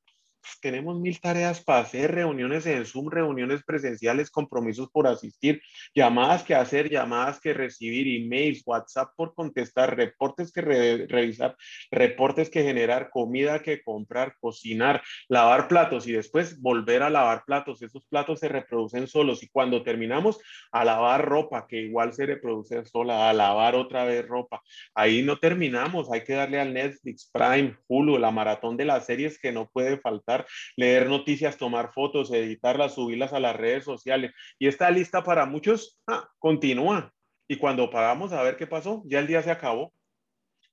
tenemos 0.61 0.99
mil 0.99 1.21
tareas 1.21 1.61
para 1.63 1.81
hacer, 1.81 2.15
reuniones 2.15 2.67
en 2.67 2.85
Zoom, 2.85 3.11
reuniones 3.11 3.63
presenciales, 3.63 4.31
compromisos 4.31 4.89
por 4.91 5.07
asistir, 5.07 5.63
llamadas 5.95 6.43
que 6.43 6.55
hacer, 6.55 6.91
llamadas 6.91 7.41
que 7.41 7.55
recibir, 7.55 8.23
emails, 8.23 8.63
WhatsApp 8.67 9.11
por 9.17 9.35
contestar, 9.35 9.97
reportes 9.97 10.53
que 10.53 10.61
revisar, 10.61 11.57
reportes 11.91 12.51
que 12.51 12.63
generar, 12.63 13.11
comida 13.11 13.63
que 13.63 13.83
comprar, 13.83 14.37
cocinar, 14.41 15.03
lavar 15.29 15.69
platos 15.69 16.07
y 16.07 16.13
después 16.13 16.61
volver 16.61 17.03
a 17.03 17.11
lavar 17.11 17.45
platos. 17.45 17.83
Esos 17.83 18.07
platos 18.07 18.41
se 18.41 18.49
reproducen 18.49 19.07
solos 19.07 19.43
y 19.43 19.49
cuando 19.49 19.83
terminamos 19.83 20.39
a 20.71 20.85
lavar 20.85 21.25
ropa, 21.25 21.67
que 21.69 21.81
igual 21.83 22.13
se 22.13 22.27
reproduce 22.27 22.85
sola, 22.85 23.29
a 23.29 23.33
lavar 23.33 23.75
otra 23.75 24.05
vez 24.05 24.27
ropa. 24.27 24.63
Ahí 24.95 25.23
no 25.23 25.39
terminamos, 25.39 26.11
hay 26.11 26.25
que 26.25 26.35
darle 26.35 26.61
al 26.61 26.73
Netflix, 26.73 27.31
Prime, 27.33 27.77
Hulu, 27.89 28.19
la 28.19 28.31
maratón 28.31 28.77
de 28.77 28.85
las 28.85 29.07
series 29.07 29.39
que 29.39 29.53
no 29.53 29.69
puede 29.69 29.99
faltar 29.99 30.32
leer 30.77 31.09
noticias, 31.09 31.57
tomar 31.57 31.93
fotos, 31.93 32.33
editarlas, 32.33 32.95
subirlas 32.95 33.33
a 33.33 33.41
las 33.41 33.57
redes 33.57 33.85
sociales. 33.85 34.33
Y 34.59 34.67
esta 34.67 34.91
lista 34.91 35.23
para 35.23 35.47
muchos 35.47 36.01
ah, 36.07 36.29
continúa. 36.39 37.13
Y 37.49 37.57
cuando 37.57 37.91
paramos 37.91 38.33
a 38.33 38.43
ver 38.43 38.57
qué 38.57 38.67
pasó, 38.67 39.03
ya 39.07 39.19
el 39.19 39.27
día 39.27 39.43
se 39.43 39.51
acabó. 39.51 39.93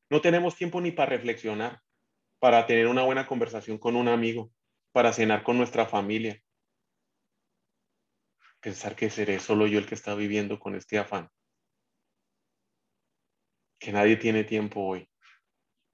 No 0.10 0.22
tenemos 0.22 0.56
tiempo 0.56 0.82
ni 0.82 0.92
para 0.92 1.10
reflexionar, 1.10 1.80
para 2.40 2.66
tener 2.66 2.88
una 2.88 3.04
buena 3.04 3.28
conversación 3.28 3.78
con 3.78 3.96
un 3.96 4.08
amigo, 4.08 4.52
para 4.92 5.14
cenar 5.14 5.44
con 5.44 5.58
nuestra 5.58 5.86
familia. 5.86 6.42
Pensar 8.62 8.96
que 8.96 9.10
seré 9.10 9.40
solo 9.40 9.68
yo 9.68 9.80
el 9.80 9.86
que 9.86 9.96
está 9.96 10.16
viviendo 10.16 10.60
con 10.60 10.76
este 10.76 10.98
afán. 10.98 11.30
Que 13.80 13.92
nadie 13.92 14.18
tiene 14.18 14.44
tiempo 14.44 14.82
hoy. 14.82 15.10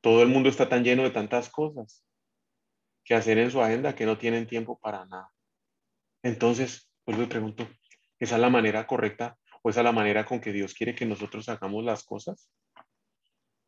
Todo 0.01 0.23
el 0.23 0.29
mundo 0.29 0.49
está 0.49 0.69
tan 0.69 0.83
lleno 0.83 1.03
de 1.03 1.11
tantas 1.11 1.49
cosas 1.49 2.04
que 3.05 3.13
hacer 3.13 3.37
en 3.37 3.51
su 3.51 3.61
agenda 3.61 3.95
que 3.95 4.05
no 4.05 4.17
tienen 4.17 4.47
tiempo 4.47 4.79
para 4.79 5.05
nada. 5.05 5.31
Entonces, 6.23 6.91
vuelvo 7.05 7.23
y 7.23 7.27
pregunto, 7.27 7.69
¿esa 8.19 8.35
es 8.35 8.41
la 8.41 8.49
manera 8.49 8.87
correcta 8.87 9.37
o 9.61 9.69
esa 9.69 9.81
es 9.81 9.83
la 9.85 9.91
manera 9.91 10.25
con 10.25 10.41
que 10.41 10.51
Dios 10.51 10.73
quiere 10.73 10.95
que 10.95 11.05
nosotros 11.05 11.47
hagamos 11.47 11.85
las 11.85 12.03
cosas? 12.03 12.49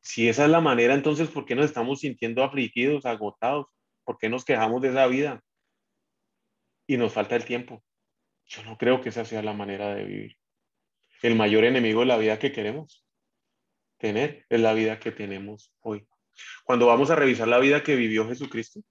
Si 0.02 0.28
esa 0.28 0.46
es 0.46 0.50
la 0.50 0.60
manera, 0.60 0.96
entonces, 0.96 1.30
¿por 1.30 1.46
qué 1.46 1.56
nos 1.56 1.66
estamos 1.66 2.00
sintiendo 2.00 2.44
afligidos, 2.44 3.06
agotados? 3.06 3.68
¿Por 4.04 4.18
qué 4.18 4.28
nos 4.28 4.44
quejamos 4.44 4.82
de 4.82 4.90
esa 4.90 5.06
vida? 5.06 5.44
Y 6.88 6.98
nos 6.98 7.14
falta 7.14 7.36
el 7.36 7.46
tiempo. 7.46 7.84
Yo 8.46 8.64
no 8.64 8.78
creo 8.78 9.02
que 9.02 9.10
esa 9.10 9.26
sea 9.26 9.44
la 9.44 9.54
manera 9.54 9.94
de 9.94 10.04
vivir. 10.06 10.38
El 11.22 11.36
mayor 11.36 11.64
enemigo 11.64 12.00
de 12.00 12.06
la 12.08 12.18
vida 12.18 12.40
que 12.40 12.52
queremos 12.52 13.06
tener 13.98 14.46
es 14.50 14.62
la 14.62 14.74
vida 14.74 15.00
que 15.00 15.12
tenemos 15.12 15.74
hoy. 15.82 16.08
Cuando 16.64 16.88
vamos 16.88 17.12
a 17.12 17.16
revisar 17.16 17.48
la 17.48 17.60
vida 17.60 17.84
que 17.84 17.96
vivió 17.96 18.28
Jesucristo, 18.28 18.82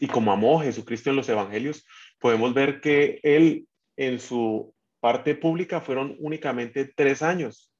y 0.00 0.06
como 0.06 0.32
amó 0.32 0.60
Jesucristo 0.60 1.10
en 1.10 1.16
los 1.16 1.28
evangelios, 1.28 1.84
podemos 2.18 2.54
ver 2.54 2.80
que 2.80 3.20
él 3.22 3.66
en 3.96 4.20
su 4.20 4.74
parte 5.00 5.34
pública 5.34 5.80
fueron 5.80 6.16
únicamente 6.20 6.84
tres 6.94 7.22
años, 7.22 7.72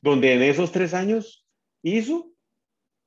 donde 0.00 0.34
en 0.34 0.42
esos 0.42 0.72
tres 0.72 0.94
años 0.94 1.46
hizo 1.82 2.30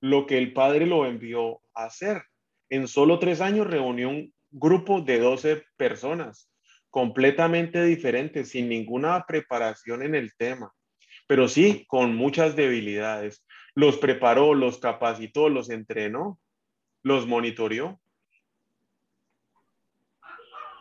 lo 0.01 0.25
que 0.25 0.37
el 0.37 0.53
Padre 0.53 0.85
lo 0.85 1.05
envió 1.05 1.61
a 1.73 1.85
hacer. 1.85 2.23
En 2.69 2.87
solo 2.87 3.19
tres 3.19 3.41
años 3.41 3.67
reunió 3.67 4.09
un 4.09 4.33
grupo 4.49 5.01
de 5.01 5.19
12 5.19 5.63
personas 5.77 6.51
completamente 6.89 7.83
diferentes, 7.85 8.49
sin 8.49 8.67
ninguna 8.67 9.25
preparación 9.25 10.03
en 10.03 10.13
el 10.13 10.35
tema, 10.35 10.73
pero 11.27 11.47
sí 11.47 11.85
con 11.87 12.15
muchas 12.15 12.55
debilidades. 12.55 13.45
Los 13.75 13.97
preparó, 13.97 14.53
los 14.53 14.79
capacitó, 14.79 15.47
los 15.47 15.69
entrenó 15.69 16.40
los 17.03 17.27
monitoreó 17.27 17.99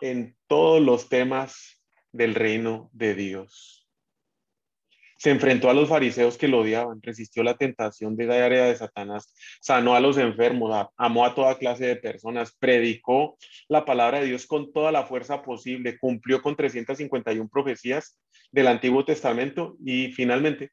en 0.01 0.37
todos 0.47 0.83
los 0.83 1.09
temas 1.09 1.81
del 2.13 2.35
reino 2.35 2.91
de 2.93 3.15
Dios. 3.15 3.89
Se 5.19 5.31
enfrentó 5.31 5.69
a 5.69 5.75
los 5.75 5.91
fariseos 5.91 6.39
que 6.39 6.49
lo 6.49 6.61
odiaban, 6.61 7.03
resistió 7.03 7.43
la 7.43 7.59
tentación 7.59 8.17
de 8.17 8.25
la 8.25 8.43
área 8.43 8.65
de 8.65 8.77
Satanás, 8.77 9.35
sanó 9.61 9.95
a 9.95 10.01
los 10.01 10.17
enfermos, 10.17 10.89
amó 10.97 11.27
a 11.27 11.35
toda 11.35 11.59
clase 11.59 11.85
de 11.85 11.97
personas, 11.97 12.57
predicó 12.59 13.37
la 13.69 13.85
palabra 13.85 14.21
de 14.21 14.27
Dios 14.29 14.47
con 14.47 14.73
toda 14.73 14.91
la 14.91 15.05
fuerza 15.05 15.43
posible, 15.43 15.99
cumplió 15.99 16.41
con 16.41 16.57
351 16.57 17.51
profecías 17.51 18.19
del 18.51 18.69
Antiguo 18.69 19.05
Testamento 19.05 19.77
y 19.85 20.11
finalmente 20.13 20.71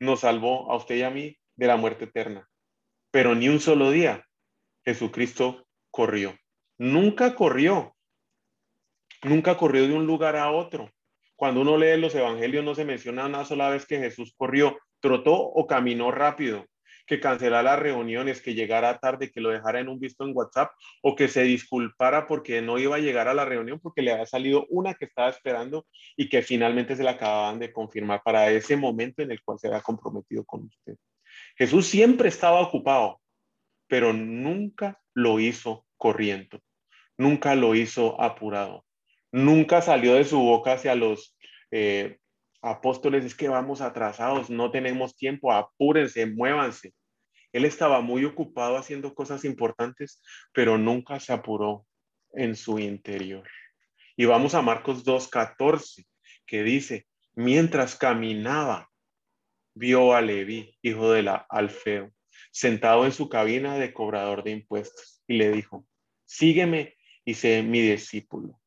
nos 0.00 0.20
salvó 0.20 0.72
a 0.72 0.76
usted 0.76 0.96
y 0.96 1.02
a 1.02 1.10
mí 1.10 1.38
de 1.54 1.66
la 1.68 1.76
muerte 1.76 2.06
eterna. 2.06 2.48
Pero 3.12 3.36
ni 3.36 3.48
un 3.48 3.60
solo 3.60 3.92
día 3.92 4.26
Jesucristo 4.84 5.66
corrió. 5.90 6.36
Nunca 6.78 7.34
corrió. 7.34 7.94
Nunca 9.22 9.56
corrió 9.56 9.88
de 9.88 9.94
un 9.94 10.06
lugar 10.06 10.36
a 10.36 10.50
otro. 10.50 10.90
Cuando 11.36 11.62
uno 11.62 11.78
lee 11.78 11.96
los 11.98 12.14
evangelios 12.14 12.64
no 12.64 12.74
se 12.74 12.84
menciona 12.84 13.26
una 13.26 13.44
sola 13.44 13.70
vez 13.70 13.86
que 13.86 13.98
Jesús 13.98 14.34
corrió, 14.36 14.78
trotó 15.00 15.34
o 15.34 15.66
caminó 15.66 16.10
rápido, 16.10 16.66
que 17.06 17.20
cancelara 17.20 17.76
reuniones, 17.76 18.40
que 18.40 18.54
llegara 18.54 18.98
tarde, 18.98 19.30
que 19.30 19.40
lo 19.40 19.50
dejara 19.50 19.80
en 19.80 19.88
un 19.88 19.98
visto 19.98 20.24
en 20.24 20.32
WhatsApp 20.34 20.70
o 21.02 21.14
que 21.14 21.28
se 21.28 21.42
disculpara 21.42 22.26
porque 22.26 22.62
no 22.62 22.78
iba 22.78 22.96
a 22.96 23.00
llegar 23.00 23.28
a 23.28 23.34
la 23.34 23.44
reunión 23.44 23.80
porque 23.80 24.02
le 24.02 24.12
había 24.12 24.26
salido 24.26 24.66
una 24.70 24.94
que 24.94 25.06
estaba 25.06 25.28
esperando 25.28 25.86
y 26.16 26.28
que 26.28 26.42
finalmente 26.42 26.96
se 26.96 27.02
la 27.02 27.12
acababan 27.12 27.58
de 27.58 27.72
confirmar 27.72 28.22
para 28.24 28.50
ese 28.50 28.76
momento 28.76 29.22
en 29.22 29.30
el 29.30 29.42
cual 29.42 29.58
se 29.58 29.68
había 29.68 29.80
comprometido 29.80 30.44
con 30.44 30.64
usted. 30.64 30.96
Jesús 31.56 31.86
siempre 31.86 32.28
estaba 32.28 32.60
ocupado, 32.60 33.20
pero 33.88 34.12
nunca 34.12 35.00
lo 35.14 35.40
hizo 35.40 35.86
corriendo, 35.96 36.60
nunca 37.16 37.54
lo 37.54 37.74
hizo 37.74 38.20
apurado, 38.20 38.84
nunca 39.32 39.82
salió 39.82 40.14
de 40.14 40.24
su 40.24 40.38
boca 40.38 40.72
hacia 40.72 40.94
los 40.94 41.36
eh, 41.70 42.18
apóstoles, 42.62 43.24
es 43.24 43.34
que 43.34 43.48
vamos 43.48 43.80
atrasados, 43.80 44.48
no 44.48 44.70
tenemos 44.70 45.16
tiempo, 45.16 45.52
apúrense, 45.52 46.26
muévanse. 46.26 46.94
Él 47.52 47.64
estaba 47.64 48.00
muy 48.00 48.24
ocupado 48.24 48.76
haciendo 48.76 49.14
cosas 49.14 49.44
importantes, 49.44 50.20
pero 50.52 50.78
nunca 50.78 51.20
se 51.20 51.32
apuró 51.32 51.86
en 52.32 52.56
su 52.56 52.78
interior. 52.78 53.46
Y 54.16 54.24
vamos 54.24 54.54
a 54.54 54.62
Marcos 54.62 55.04
2.14, 55.04 56.06
que 56.46 56.62
dice, 56.62 57.06
mientras 57.34 57.96
caminaba, 57.96 58.88
vio 59.74 60.14
a 60.14 60.20
Leví, 60.20 60.76
hijo 60.82 61.10
de 61.12 61.22
la 61.22 61.46
Alfeo, 61.48 62.12
sentado 62.54 63.04
en 63.04 63.10
su 63.10 63.28
cabina 63.28 63.76
de 63.76 63.92
cobrador 63.92 64.44
de 64.44 64.52
impuestos 64.52 65.20
y 65.26 65.38
le 65.38 65.50
dijo, 65.50 65.84
sígueme 66.24 66.96
y 67.24 67.34
sé 67.34 67.64
mi 67.64 67.80
discípulo. 67.80 68.60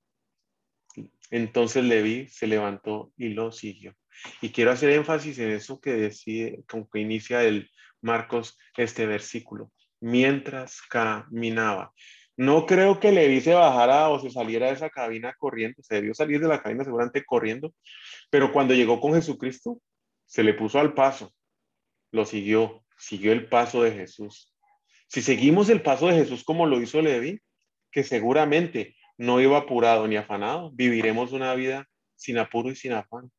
Entonces 1.32 1.86
Levi 1.86 2.28
se 2.28 2.48
levantó 2.48 3.14
y 3.16 3.30
lo 3.30 3.54
siguió. 3.54 3.96
Y 4.42 4.50
quiero 4.50 4.72
hacer 4.72 4.90
énfasis 4.90 5.40
en 5.40 5.52
eso 5.52 5.80
que 5.80 5.94
decide, 5.94 6.64
con 6.68 6.86
que 6.90 7.00
inicia 7.00 7.44
el 7.44 7.70
Marcos 8.02 8.58
este 8.76 9.06
versículo. 9.06 9.72
Mientras 10.02 10.82
caminaba. 10.82 11.94
No 12.36 12.66
creo 12.66 13.00
que 13.00 13.14
Levi 13.14 13.40
se 13.40 13.54
bajara 13.54 14.10
o 14.10 14.20
se 14.20 14.30
saliera 14.30 14.68
de 14.68 14.74
esa 14.74 14.90
cabina 14.90 15.34
corriendo. 15.40 15.82
Se 15.82 15.96
debió 15.96 16.14
salir 16.14 16.42
de 16.42 16.50
la 16.50 16.62
cabina 16.62 16.84
seguramente 16.84 17.24
corriendo. 17.24 17.74
Pero 18.30 18.52
cuando 18.52 18.74
llegó 18.74 19.00
con 19.00 19.14
Jesucristo, 19.14 19.82
se 20.26 20.44
le 20.44 20.54
puso 20.54 20.78
al 20.78 20.94
paso, 20.94 21.34
lo 22.12 22.26
siguió, 22.26 22.84
siguió 22.98 23.32
el 23.32 23.48
paso 23.48 23.84
de 23.84 23.92
Jesús. 23.92 24.54
Si 25.08 25.22
seguimos 25.22 25.70
el 25.70 25.82
paso 25.82 26.08
de 26.08 26.16
Jesús 26.16 26.44
como 26.44 26.66
lo 26.66 26.82
hizo 26.82 27.02
Levi, 27.02 27.42
que 27.92 28.04
seguramente 28.04 28.96
no 29.18 29.42
iba 29.42 29.58
apurado 29.58 30.08
ni 30.08 30.18
afanado, 30.18 30.72
viviremos 30.72 31.32
una 31.32 31.54
vida 31.56 31.88
sin 32.16 32.38
apuro 32.38 32.70
y 32.70 32.76
sin 32.76 32.94
afán. 32.94 33.32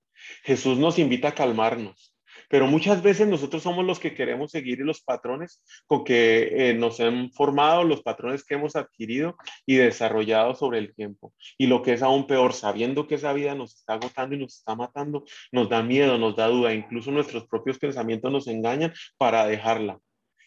Jesús 0.43 0.79
nos 0.79 0.99
invita 0.99 1.29
a 1.29 1.35
calmarnos, 1.35 2.15
pero 2.49 2.67
muchas 2.67 3.03
veces 3.03 3.29
nosotros 3.29 3.63
somos 3.63 3.85
los 3.85 4.01
que 4.01 4.15
queremos 4.15 4.51
seguir 4.51 4.81
los 4.81 5.03
patrones 5.03 5.63
con 5.87 6.05
que 6.05 6.71
eh, 6.71 6.75
nos 6.75 6.99
han 7.01 7.31
formado, 7.33 7.85
los 7.85 8.03
patrones 8.03 8.45
que 8.45 8.55
hemos 8.55 8.75
adquirido 8.75 9.37
y 9.67 9.77
desarrollado 9.77 10.55
sobre 10.55 10.79
el 10.79 10.95
tiempo. 10.95 11.35
Y 11.59 11.67
lo 11.67 11.83
que 11.83 11.93
es 11.93 12.03
aún 12.03 12.27
peor, 12.27 12.55
sabiendo 12.55 13.07
que 13.07 13.17
esa 13.17 13.33
vida 13.33 13.55
nos 13.55 13.77
está 13.77 13.95
agotando 13.95 14.35
y 14.35 14.39
nos 14.39 14.59
está 14.59 14.75
matando, 14.75 15.25
nos 15.53 15.69
da 15.69 15.83
miedo, 15.83 16.19
nos 16.19 16.37
da 16.37 16.49
duda, 16.49 16.75
incluso 16.75 17.11
nuestros 17.11 17.47
propios 17.47 17.79
pensamientos 17.79 18.33
nos 18.33 18.47
engañan 18.47 18.93
para 19.19 19.47
dejarla. 19.47 19.99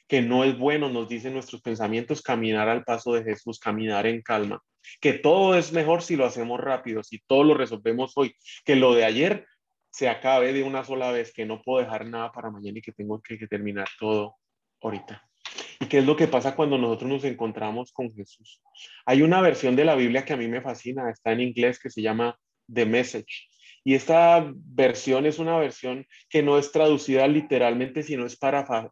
Que 0.08 0.22
no 0.22 0.44
es 0.44 0.58
bueno, 0.58 0.90
nos 0.90 1.08
dicen 1.08 1.34
nuestros 1.34 1.62
pensamientos, 1.62 2.22
caminar 2.22 2.68
al 2.68 2.84
paso 2.84 3.14
de 3.14 3.24
Jesús, 3.24 3.60
caminar 3.60 4.08
en 4.08 4.22
calma, 4.22 4.62
que 5.00 5.14
todo 5.14 5.56
es 5.56 5.72
mejor 5.72 6.02
si 6.02 6.16
lo 6.16 6.26
hacemos 6.26 6.60
rápido, 6.60 7.04
si 7.04 7.20
todo 7.28 7.44
lo 7.44 7.54
resolvemos 7.54 8.14
hoy, 8.16 8.36
que 8.66 8.76
lo 8.76 8.94
de 8.94 9.06
ayer 9.06 9.46
se 9.92 10.08
acabe 10.08 10.54
de 10.54 10.64
una 10.64 10.84
sola 10.84 11.12
vez, 11.12 11.34
que 11.34 11.46
no 11.46 11.62
puedo 11.62 11.84
dejar 11.84 12.06
nada 12.08 12.32
para 12.32 12.50
mañana 12.50 12.80
y 12.80 12.82
que 12.82 12.94
tengo 12.94 13.22
que, 13.22 13.38
terminar 13.48 13.88
todo 14.00 14.38
ahorita. 14.82 15.22
¿Y 15.80 15.88
qué 15.88 16.00
es 16.00 16.06
lo 16.06 16.16
que 16.16 16.28
pasa 16.28 16.56
cuando 16.56 16.78
nosotros 16.78 17.10
nos 17.10 17.24
encontramos 17.26 17.92
con 17.92 18.12
Jesús? 18.14 18.62
Hay 19.06 19.22
una 19.22 19.42
versión 19.42 19.76
de 19.76 19.86
la 19.86 19.96
Biblia 19.96 20.24
que 20.24 20.34
a 20.34 20.38
mí 20.38 20.48
me 20.48 20.62
fascina, 20.62 21.10
está 21.10 21.34
en 21.34 21.42
inglés, 21.42 21.80
que 21.80 21.90
se 21.90 22.02
llama 22.02 22.38
The 22.72 22.86
Message. 22.86 23.50
Y 23.84 23.96
esta 23.96 24.50
versión 24.56 25.26
es 25.26 25.40
una 25.40 25.58
versión 25.58 26.06
que 26.30 26.42
no 26.42 26.58
es 26.58 26.72
traducida 26.72 27.28
literalmente, 27.28 28.04
sino 28.04 28.26
es 28.26 28.38
para, 28.38 28.90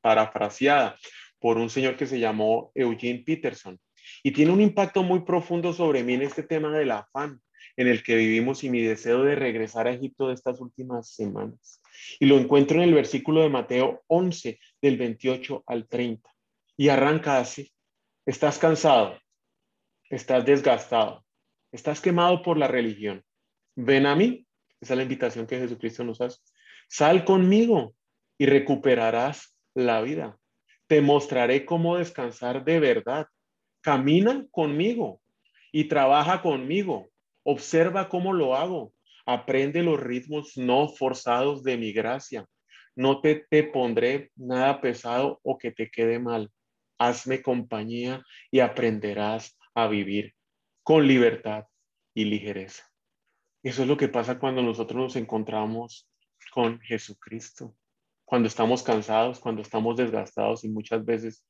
parafraseada 0.00 0.96
por 1.38 1.58
un 1.58 1.70
señor 1.70 1.96
que 1.96 2.06
se 2.06 2.18
llamó 2.18 2.72
Eugene 2.74 3.22
Peterson. 3.24 3.78
Y 4.22 4.32
tiene 4.32 4.50
un 4.50 4.62
impacto 4.62 5.02
muy 5.02 5.20
profundo 5.20 5.72
sobre 5.72 6.02
mí 6.02 6.14
en 6.14 6.22
este 6.22 6.42
tema 6.42 6.76
del 6.76 6.90
afán 6.90 7.40
en 7.76 7.88
el 7.88 8.02
que 8.02 8.16
vivimos 8.16 8.64
y 8.64 8.70
mi 8.70 8.82
deseo 8.82 9.22
de 9.22 9.34
regresar 9.34 9.86
a 9.86 9.92
Egipto 9.92 10.28
de 10.28 10.34
estas 10.34 10.60
últimas 10.60 11.10
semanas. 11.10 11.80
Y 12.20 12.26
lo 12.26 12.38
encuentro 12.38 12.76
en 12.78 12.84
el 12.84 12.94
versículo 12.94 13.42
de 13.42 13.48
Mateo 13.48 14.02
11, 14.06 14.58
del 14.80 14.96
28 14.96 15.64
al 15.66 15.88
30. 15.88 16.30
Y 16.76 16.88
arranca 16.88 17.38
así. 17.38 17.72
Estás 18.26 18.58
cansado, 18.58 19.18
estás 20.08 20.44
desgastado, 20.44 21.24
estás 21.72 22.00
quemado 22.00 22.42
por 22.42 22.56
la 22.56 22.68
religión. 22.68 23.22
Ven 23.76 24.06
a 24.06 24.14
mí. 24.14 24.46
Esa 24.80 24.94
es 24.94 24.96
la 24.96 25.02
invitación 25.02 25.46
que 25.46 25.58
Jesucristo 25.58 26.04
nos 26.04 26.20
hace. 26.20 26.38
Sal 26.88 27.24
conmigo 27.24 27.94
y 28.38 28.46
recuperarás 28.46 29.56
la 29.74 30.00
vida. 30.00 30.38
Te 30.86 31.00
mostraré 31.00 31.64
cómo 31.64 31.96
descansar 31.96 32.64
de 32.64 32.80
verdad. 32.80 33.26
Camina 33.80 34.46
conmigo 34.50 35.20
y 35.72 35.84
trabaja 35.84 36.40
conmigo. 36.42 37.10
Observa 37.44 38.08
cómo 38.08 38.32
lo 38.32 38.56
hago. 38.56 38.92
Aprende 39.26 39.82
los 39.82 40.00
ritmos 40.00 40.56
no 40.56 40.88
forzados 40.88 41.62
de 41.62 41.76
mi 41.76 41.92
gracia. 41.92 42.46
No 42.96 43.20
te, 43.20 43.46
te 43.48 43.62
pondré 43.62 44.30
nada 44.36 44.80
pesado 44.80 45.40
o 45.42 45.58
que 45.58 45.70
te 45.70 45.90
quede 45.90 46.18
mal. 46.18 46.50
Hazme 46.98 47.42
compañía 47.42 48.24
y 48.50 48.60
aprenderás 48.60 49.58
a 49.74 49.88
vivir 49.88 50.34
con 50.82 51.06
libertad 51.06 51.64
y 52.14 52.24
ligereza. 52.24 52.84
Eso 53.62 53.82
es 53.82 53.88
lo 53.88 53.96
que 53.96 54.08
pasa 54.08 54.38
cuando 54.38 54.62
nosotros 54.62 54.98
nos 54.98 55.16
encontramos 55.16 56.08
con 56.52 56.80
Jesucristo. 56.80 57.74
Cuando 58.24 58.48
estamos 58.48 58.82
cansados, 58.82 59.40
cuando 59.40 59.62
estamos 59.62 59.96
desgastados 59.96 60.64
y 60.64 60.68
muchas 60.68 61.04
veces 61.04 61.46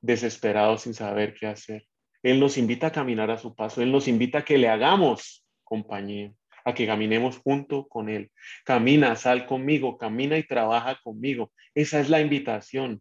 desesperados 0.00 0.82
sin 0.82 0.94
saber 0.94 1.34
qué 1.34 1.46
hacer. 1.46 1.86
Él 2.26 2.40
nos 2.40 2.58
invita 2.58 2.88
a 2.88 2.92
caminar 2.92 3.30
a 3.30 3.38
su 3.38 3.54
paso, 3.54 3.80
Él 3.82 3.92
nos 3.92 4.08
invita 4.08 4.38
a 4.38 4.44
que 4.44 4.58
le 4.58 4.68
hagamos 4.68 5.46
compañía, 5.62 6.32
a 6.64 6.74
que 6.74 6.84
caminemos 6.84 7.38
junto 7.38 7.86
con 7.86 8.08
Él. 8.08 8.32
Camina, 8.64 9.14
sal 9.14 9.46
conmigo, 9.46 9.96
camina 9.96 10.36
y 10.36 10.42
trabaja 10.42 10.98
conmigo. 11.04 11.52
Esa 11.72 12.00
es 12.00 12.10
la 12.10 12.20
invitación. 12.20 13.00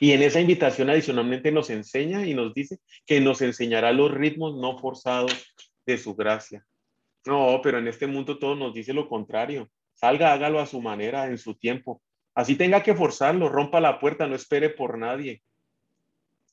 Y 0.00 0.12
en 0.12 0.22
esa 0.22 0.40
invitación 0.40 0.88
adicionalmente 0.88 1.52
nos 1.52 1.68
enseña 1.68 2.26
y 2.26 2.32
nos 2.32 2.54
dice 2.54 2.78
que 3.04 3.20
nos 3.20 3.42
enseñará 3.42 3.92
los 3.92 4.10
ritmos 4.10 4.56
no 4.56 4.78
forzados 4.78 5.54
de 5.84 5.98
su 5.98 6.14
gracia. 6.14 6.64
No, 7.26 7.60
pero 7.62 7.76
en 7.76 7.88
este 7.88 8.06
mundo 8.06 8.38
todo 8.38 8.56
nos 8.56 8.72
dice 8.72 8.94
lo 8.94 9.06
contrario. 9.06 9.68
Salga, 9.92 10.32
hágalo 10.32 10.60
a 10.60 10.66
su 10.66 10.80
manera, 10.80 11.26
en 11.26 11.36
su 11.36 11.56
tiempo. 11.56 12.00
Así 12.34 12.56
tenga 12.56 12.82
que 12.82 12.94
forzarlo, 12.94 13.50
rompa 13.50 13.82
la 13.82 13.98
puerta, 13.98 14.26
no 14.26 14.34
espere 14.34 14.70
por 14.70 14.96
nadie. 14.96 15.42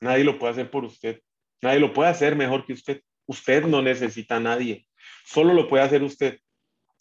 Nadie 0.02 0.26
lo 0.26 0.38
puede 0.38 0.52
hacer 0.52 0.70
por 0.70 0.84
usted. 0.84 1.22
Nadie 1.62 1.80
lo 1.80 1.94
puede 1.94 2.10
hacer 2.10 2.36
mejor 2.36 2.66
que 2.66 2.74
usted. 2.74 3.02
Usted 3.28 3.66
no 3.66 3.82
necesita 3.82 4.38
a 4.38 4.40
nadie. 4.40 4.88
Solo 5.26 5.54
lo 5.54 5.68
puede 5.68 5.84
hacer 5.84 6.04
usted. 6.04 6.40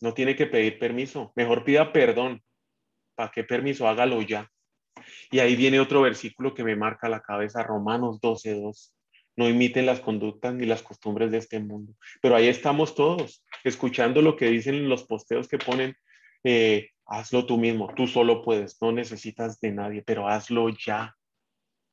No 0.00 0.14
tiene 0.14 0.37
que 0.37 0.47
pedir 0.47 0.79
permiso. 0.79 1.33
Mejor 1.35 1.64
pida 1.64 1.93
perdón. 1.93 2.43
¿Para 3.14 3.31
qué 3.31 3.45
permiso? 3.45 3.88
Hágalo 3.88 4.21
ya. 4.23 4.50
Y 5.31 5.38
ahí 5.38 5.57
viene 5.57 5.81
otro 5.81 6.02
versículo 6.02 6.55
que 6.55 6.64
me 6.64 6.76
marca 6.76 7.09
la 7.09 7.21
cabeza, 7.21 7.62
Romanos 7.62 8.21
12.2. 8.21 8.93
No 9.37 9.49
imiten 9.49 9.87
las 9.87 10.00
conductas 10.00 10.55
ni 10.55 10.67
las 10.67 10.83
costumbres 10.83 11.31
de 11.31 11.38
este 11.38 11.61
mundo. 11.61 11.95
Pero 12.21 12.37
ahí 12.37 12.49
estamos 12.49 12.95
todos, 12.95 13.45
escuchando 13.64 14.23
lo 14.23 14.37
que 14.37 14.49
dicen 14.49 14.88
los 14.88 15.05
posteos 15.05 15.49
que 15.49 15.59
ponen, 15.59 15.97
eh, 16.45 16.90
hazlo 17.07 17.47
tú 17.47 17.57
mismo, 17.57 17.93
tú 17.95 18.07
solo 18.07 18.43
puedes, 18.43 18.81
no 18.83 18.93
necesitas 18.93 19.61
de 19.61 19.73
nadie, 19.73 20.02
pero 20.02 20.29
hazlo 20.29 20.69
ya. 20.71 21.17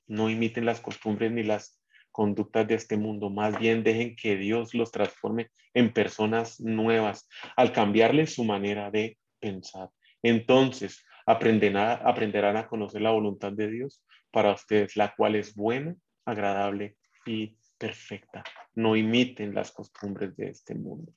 No 0.08 0.30
imiten 0.30 0.66
las 0.66 0.80
costumbres 0.82 1.32
ni 1.32 1.44
las 1.44 1.77
conductas 2.18 2.68
de 2.68 2.74
este 2.74 2.98
mundo, 2.98 3.30
más 3.30 3.60
bien 3.60 3.84
dejen 3.84 4.16
que 4.16 4.38
Dios 4.38 4.74
los 4.74 4.92
transforme 4.92 5.52
en 5.76 5.94
personas 5.94 6.60
nuevas 6.60 7.30
al 7.56 7.72
cambiarles 7.72 8.34
su 8.34 8.44
manera 8.44 8.90
de 8.90 9.20
pensar. 9.40 9.92
Entonces 10.24 11.06
aprenderán, 11.28 12.00
aprenderán 12.04 12.58
a 12.58 12.66
conocer 12.66 13.04
la 13.04 13.12
voluntad 13.12 13.52
de 13.52 13.70
Dios 13.70 14.04
para 14.32 14.52
ustedes, 14.52 14.98
la 14.98 15.14
cual 15.16 15.36
es 15.36 15.54
buena, 15.54 15.96
agradable 16.26 16.98
y 17.28 17.56
perfecta. 17.78 18.44
No 18.74 18.96
imiten 18.96 19.54
las 19.54 19.72
costumbres 19.72 20.36
de 20.38 20.50
este 20.50 20.74
mundo. 20.74 21.14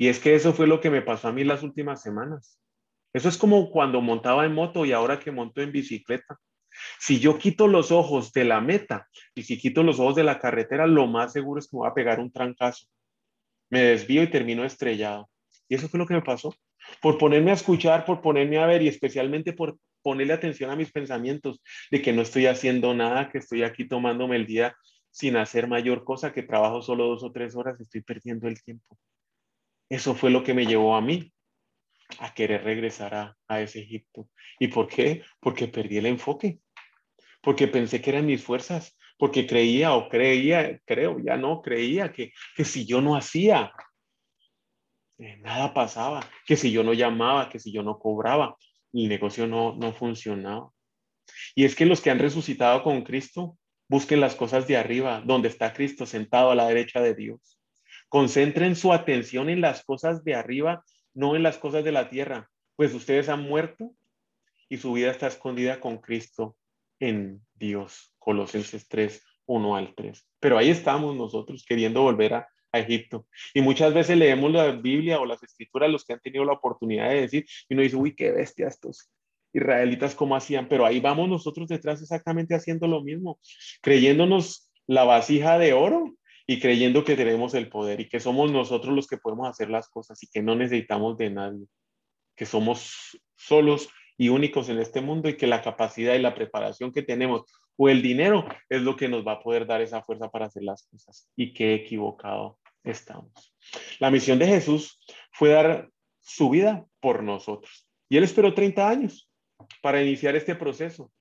Y 0.00 0.08
es 0.08 0.18
que 0.18 0.34
eso 0.34 0.52
fue 0.52 0.66
lo 0.66 0.80
que 0.80 0.90
me 0.90 1.02
pasó 1.02 1.28
a 1.28 1.32
mí 1.32 1.44
las 1.44 1.62
últimas 1.62 2.02
semanas. 2.02 2.58
Eso 3.12 3.28
es 3.28 3.38
como 3.38 3.70
cuando 3.70 4.00
montaba 4.00 4.44
en 4.44 4.54
moto 4.54 4.84
y 4.84 4.90
ahora 4.90 5.20
que 5.20 5.30
monto 5.30 5.62
en 5.62 5.70
bicicleta. 5.70 6.40
Si 6.98 7.20
yo 7.20 7.38
quito 7.38 7.66
los 7.66 7.90
ojos 7.90 8.32
de 8.32 8.44
la 8.44 8.60
meta 8.60 9.08
y 9.34 9.42
si 9.42 9.58
quito 9.58 9.82
los 9.82 9.98
ojos 10.00 10.16
de 10.16 10.24
la 10.24 10.38
carretera, 10.38 10.86
lo 10.86 11.06
más 11.06 11.32
seguro 11.32 11.58
es 11.58 11.68
que 11.68 11.76
me 11.76 11.80
voy 11.80 11.88
a 11.88 11.94
pegar 11.94 12.20
un 12.20 12.32
trancazo. 12.32 12.86
Me 13.70 13.82
desvío 13.82 14.22
y 14.22 14.30
termino 14.30 14.64
estrellado. 14.64 15.30
Y 15.68 15.74
eso 15.74 15.88
fue 15.88 15.98
lo 15.98 16.06
que 16.06 16.14
me 16.14 16.22
pasó. 16.22 16.54
Por 17.00 17.18
ponerme 17.18 17.50
a 17.50 17.54
escuchar, 17.54 18.04
por 18.04 18.20
ponerme 18.20 18.58
a 18.58 18.66
ver 18.66 18.82
y 18.82 18.88
especialmente 18.88 19.52
por 19.52 19.78
ponerle 20.02 20.32
atención 20.32 20.70
a 20.70 20.76
mis 20.76 20.90
pensamientos 20.90 21.60
de 21.90 22.02
que 22.02 22.12
no 22.12 22.22
estoy 22.22 22.46
haciendo 22.46 22.94
nada, 22.94 23.30
que 23.30 23.38
estoy 23.38 23.62
aquí 23.62 23.86
tomándome 23.86 24.36
el 24.36 24.46
día 24.46 24.74
sin 25.10 25.36
hacer 25.36 25.66
mayor 25.66 26.04
cosa, 26.04 26.32
que 26.32 26.42
trabajo 26.42 26.82
solo 26.82 27.06
dos 27.06 27.22
o 27.22 27.32
tres 27.32 27.54
horas, 27.54 27.80
estoy 27.80 28.00
perdiendo 28.00 28.48
el 28.48 28.62
tiempo. 28.62 28.96
Eso 29.88 30.14
fue 30.14 30.30
lo 30.30 30.42
que 30.42 30.54
me 30.54 30.66
llevó 30.66 30.94
a 30.94 31.00
mí 31.00 31.32
a 32.18 32.34
querer 32.34 32.64
regresar 32.64 33.36
a, 33.48 33.60
ese 33.60 33.80
Egipto. 33.80 34.28
¿Y 34.58 34.68
por 34.68 34.88
qué? 34.88 35.22
Porque 35.40 35.68
perdí 35.68 35.98
el 35.98 36.06
enfoque, 36.06 36.60
porque 37.42 37.68
pensé 37.68 38.00
que 38.00 38.10
eran 38.10 38.26
mis 38.26 38.42
fuerzas, 38.42 38.96
porque 39.18 39.46
creía 39.46 39.94
o 39.94 40.08
creía, 40.08 40.80
creo, 40.84 41.18
ya 41.20 41.36
no, 41.36 41.62
creía 41.62 42.12
que, 42.12 42.32
que 42.56 42.64
si 42.64 42.86
yo 42.86 43.00
no 43.00 43.16
hacía, 43.16 43.72
eh, 45.18 45.36
nada 45.38 45.74
pasaba, 45.74 46.28
que 46.46 46.56
si 46.56 46.72
yo 46.72 46.82
no 46.82 46.94
llamaba, 46.94 47.48
que 47.48 47.58
si 47.58 47.72
yo 47.72 47.82
no 47.82 47.98
cobraba, 47.98 48.56
el 48.92 49.08
negocio 49.08 49.46
no, 49.46 49.76
no 49.76 49.92
funcionaba. 49.92 50.70
Y 51.54 51.64
es 51.64 51.74
que 51.74 51.86
los 51.86 52.00
que 52.00 52.10
han 52.10 52.18
resucitado 52.18 52.82
con 52.82 53.02
Cristo, 53.02 53.56
busquen 53.88 54.20
las 54.20 54.36
cosas 54.36 54.66
de 54.66 54.76
arriba, 54.76 55.22
donde 55.24 55.48
está 55.48 55.72
Cristo 55.72 56.06
sentado 56.06 56.50
a 56.50 56.54
la 56.54 56.68
derecha 56.68 57.00
de 57.00 57.14
Dios. 57.14 57.58
Concentren 58.08 58.76
su 58.76 58.92
atención 58.92 59.50
en 59.50 59.60
las 59.60 59.84
cosas 59.84 60.24
de 60.24 60.34
arriba 60.34 60.84
no 61.14 61.36
en 61.36 61.42
las 61.42 61.58
cosas 61.58 61.84
de 61.84 61.92
la 61.92 62.08
tierra, 62.08 62.50
pues 62.76 62.94
ustedes 62.94 63.28
han 63.28 63.42
muerto 63.42 63.92
y 64.68 64.78
su 64.78 64.92
vida 64.92 65.10
está 65.10 65.26
escondida 65.26 65.80
con 65.80 65.98
Cristo 65.98 66.56
en 67.00 67.42
Dios. 67.54 68.14
Colosenses 68.18 68.88
3, 68.88 69.22
1 69.46 69.76
al 69.76 69.94
3. 69.94 70.26
Pero 70.38 70.58
ahí 70.58 70.70
estamos 70.70 71.16
nosotros 71.16 71.64
queriendo 71.66 72.02
volver 72.02 72.34
a, 72.34 72.48
Egipto. 72.72 73.26
Y 73.52 73.62
muchas 73.62 73.92
veces 73.92 74.16
leemos 74.16 74.52
la 74.52 74.70
Biblia 74.70 75.18
o 75.18 75.26
las 75.26 75.42
escrituras, 75.42 75.90
los 75.90 76.04
que 76.04 76.12
han 76.12 76.20
tenido 76.20 76.44
la 76.44 76.52
oportunidad 76.52 77.08
de 77.08 77.22
decir, 77.22 77.44
y 77.68 77.74
uno 77.74 77.82
dice, 77.82 77.96
uy, 77.96 78.14
qué 78.14 78.30
bestia 78.30 78.68
estos 78.68 79.10
israelitas, 79.52 80.14
cómo 80.14 80.36
hacían. 80.36 80.68
Pero 80.68 80.86
ahí 80.86 81.00
vamos 81.00 81.28
nosotros 81.28 81.66
detrás 81.66 82.00
exactamente 82.00 82.54
haciendo 82.54 82.86
lo 82.86 83.02
mismo, 83.02 83.40
creyéndonos 83.82 84.70
la 84.86 85.02
vasija 85.02 85.58
de 85.58 85.72
oro 85.72 86.14
y 86.50 86.58
creyendo 86.58 87.04
que 87.04 87.14
tenemos 87.14 87.54
el 87.54 87.68
poder 87.68 88.00
y 88.00 88.08
que 88.08 88.18
somos 88.18 88.50
nosotros 88.50 88.92
los 88.92 89.06
que 89.06 89.18
podemos 89.18 89.48
hacer 89.48 89.70
las 89.70 89.88
cosas 89.88 90.20
y 90.24 90.26
que 90.26 90.42
no 90.42 90.56
necesitamos 90.56 91.16
de 91.16 91.30
nadie, 91.30 91.64
que 92.34 92.44
somos 92.44 93.16
solos 93.36 93.88
y 94.18 94.30
únicos 94.30 94.68
en 94.68 94.80
este 94.80 95.00
mundo 95.00 95.28
y 95.28 95.36
que 95.36 95.46
la 95.46 95.62
capacidad 95.62 96.12
y 96.14 96.18
la 96.18 96.34
preparación 96.34 96.90
que 96.90 97.02
tenemos 97.02 97.42
o 97.76 97.88
el 97.88 98.02
dinero 98.02 98.48
es 98.68 98.82
lo 98.82 98.96
que 98.96 99.06
nos 99.06 99.24
va 99.24 99.34
a 99.34 99.42
poder 99.44 99.64
dar 99.64 99.80
esa 99.80 100.02
fuerza 100.02 100.28
para 100.28 100.46
hacer 100.46 100.64
las 100.64 100.88
cosas 100.88 101.30
y 101.36 101.52
qué 101.52 101.72
equivocado 101.72 102.58
estamos. 102.82 103.54
La 104.00 104.10
misión 104.10 104.40
de 104.40 104.48
Jesús 104.48 104.98
fue 105.30 105.50
dar 105.50 105.88
su 106.18 106.50
vida 106.50 106.84
por 106.98 107.22
nosotros 107.22 107.88
y 108.08 108.16
él 108.16 108.24
esperó 108.24 108.54
30 108.54 108.88
años 108.88 109.30
para 109.80 110.02
iniciar 110.02 110.34
este 110.34 110.56
proceso. 110.56 111.12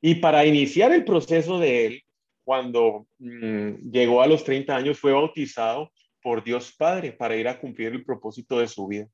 Y 0.00 0.16
para 0.16 0.44
iniciar 0.44 0.90
el 0.90 1.04
proceso 1.04 1.60
de 1.60 1.86
él, 1.86 2.04
cuando 2.44 3.06
mm, 3.18 3.90
llegó 3.90 4.22
a 4.22 4.26
los 4.26 4.44
30 4.44 4.74
años, 4.74 4.98
fue 4.98 5.12
bautizado 5.12 5.90
por 6.22 6.44
Dios 6.44 6.74
Padre 6.76 7.12
para 7.12 7.36
ir 7.36 7.48
a 7.48 7.58
cumplir 7.58 7.92
el 7.92 8.04
propósito 8.04 8.58
de 8.58 8.68
su 8.68 8.86
vida, 8.86 9.08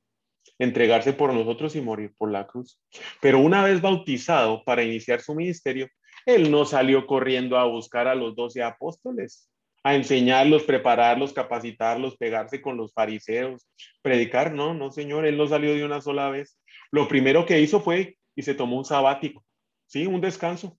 entregarse 0.59 1.13
por 1.13 1.33
nosotros 1.33 1.75
y 1.77 1.81
morir 1.81 2.13
por 2.17 2.31
la 2.31 2.47
cruz. 2.47 2.81
Pero 3.21 3.39
una 3.39 3.65
vez 3.65 3.81
bautizado 3.81 4.63
para 4.65 4.83
iniciar 4.83 5.21
su 5.21 5.35
ministerio, 5.35 5.89
él 6.27 6.51
no 6.51 6.65
salió 6.65 7.07
corriendo 7.07 7.59
a 7.59 7.65
buscar 7.65 8.07
a 8.07 8.15
los 8.15 8.37
doce 8.37 8.63
apóstoles, 8.63 9.51
a 9.83 9.95
enseñarlos, 9.95 10.65
prepararlos, 10.65 11.33
capacitarlos, 11.33 12.17
pegarse 12.17 12.61
con 12.61 12.77
los 12.77 12.93
fariseos, 12.93 13.67
predicar. 14.03 14.53
No, 14.53 14.75
no, 14.75 14.91
señor, 14.91 15.25
él 15.25 15.39
no 15.39 15.47
salió 15.47 15.73
de 15.73 15.85
una 15.85 16.01
sola 16.01 16.29
vez. 16.29 16.59
Lo 16.91 17.09
primero 17.09 17.47
que 17.47 17.61
hizo 17.61 17.81
fue 17.81 18.19
y 18.35 18.43
se 18.43 18.55
tomó 18.55 18.77
un 18.77 18.85
sabático, 18.85 19.45
¿sí? 19.87 20.07
Un 20.07 20.21
descanso 20.21 20.79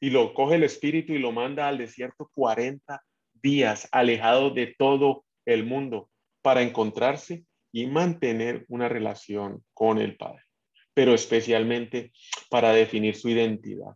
y 0.00 0.10
lo 0.10 0.32
coge 0.34 0.56
el 0.56 0.64
espíritu 0.64 1.12
y 1.12 1.18
lo 1.18 1.30
manda 1.30 1.68
al 1.68 1.78
desierto 1.78 2.30
40 2.34 3.02
días, 3.34 3.88
alejado 3.92 4.50
de 4.50 4.74
todo 4.78 5.24
el 5.44 5.64
mundo, 5.64 6.10
para 6.42 6.62
encontrarse 6.62 7.44
y 7.72 7.86
mantener 7.86 8.64
una 8.68 8.88
relación 8.88 9.62
con 9.74 9.98
el 9.98 10.16
Padre, 10.16 10.42
pero 10.94 11.14
especialmente 11.14 12.12
para 12.48 12.72
definir 12.72 13.14
su 13.14 13.28
identidad. 13.28 13.94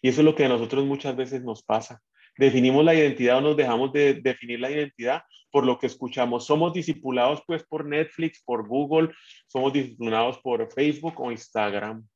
Y 0.00 0.08
eso 0.08 0.20
es 0.20 0.24
lo 0.24 0.34
que 0.34 0.44
a 0.44 0.48
nosotros 0.48 0.84
muchas 0.84 1.16
veces 1.16 1.42
nos 1.42 1.62
pasa. 1.62 2.00
Definimos 2.38 2.84
la 2.84 2.94
identidad 2.94 3.38
o 3.38 3.40
nos 3.42 3.56
dejamos 3.56 3.92
de 3.92 4.14
definir 4.14 4.60
la 4.60 4.70
identidad 4.70 5.22
por 5.50 5.66
lo 5.66 5.78
que 5.78 5.86
escuchamos. 5.86 6.46
Somos 6.46 6.72
discipulados 6.72 7.42
pues 7.46 7.62
por 7.64 7.84
Netflix, 7.84 8.42
por 8.42 8.66
Google, 8.66 9.10
somos 9.46 9.72
disciplinados 9.72 10.38
por 10.38 10.72
Facebook 10.72 11.20
o 11.20 11.30
Instagram. 11.30 12.06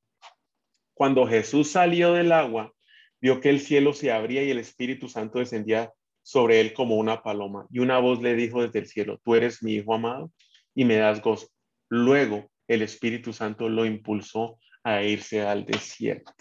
Cuando 0.94 1.26
Jesús 1.26 1.70
salió 1.70 2.14
del 2.14 2.32
agua, 2.32 2.72
vio 3.20 3.40
que 3.40 3.50
el 3.50 3.60
cielo 3.60 3.92
se 3.92 4.12
abría 4.12 4.42
y 4.42 4.50
el 4.50 4.58
Espíritu 4.58 5.08
Santo 5.08 5.38
descendía 5.38 5.92
sobre 6.22 6.60
él 6.60 6.72
como 6.72 6.96
una 6.96 7.22
paloma. 7.22 7.66
Y 7.70 7.78
una 7.78 7.98
voz 7.98 8.20
le 8.20 8.34
dijo 8.34 8.62
desde 8.62 8.80
el 8.80 8.86
cielo, 8.86 9.20
tú 9.24 9.34
eres 9.34 9.62
mi 9.62 9.74
Hijo 9.74 9.94
amado 9.94 10.32
y 10.74 10.84
me 10.84 10.96
das 10.96 11.22
gozo. 11.22 11.48
Luego 11.88 12.50
el 12.66 12.82
Espíritu 12.82 13.32
Santo 13.32 13.68
lo 13.68 13.86
impulsó 13.86 14.58
a 14.82 15.02
irse 15.02 15.42
al 15.42 15.64
desierto. 15.64 16.32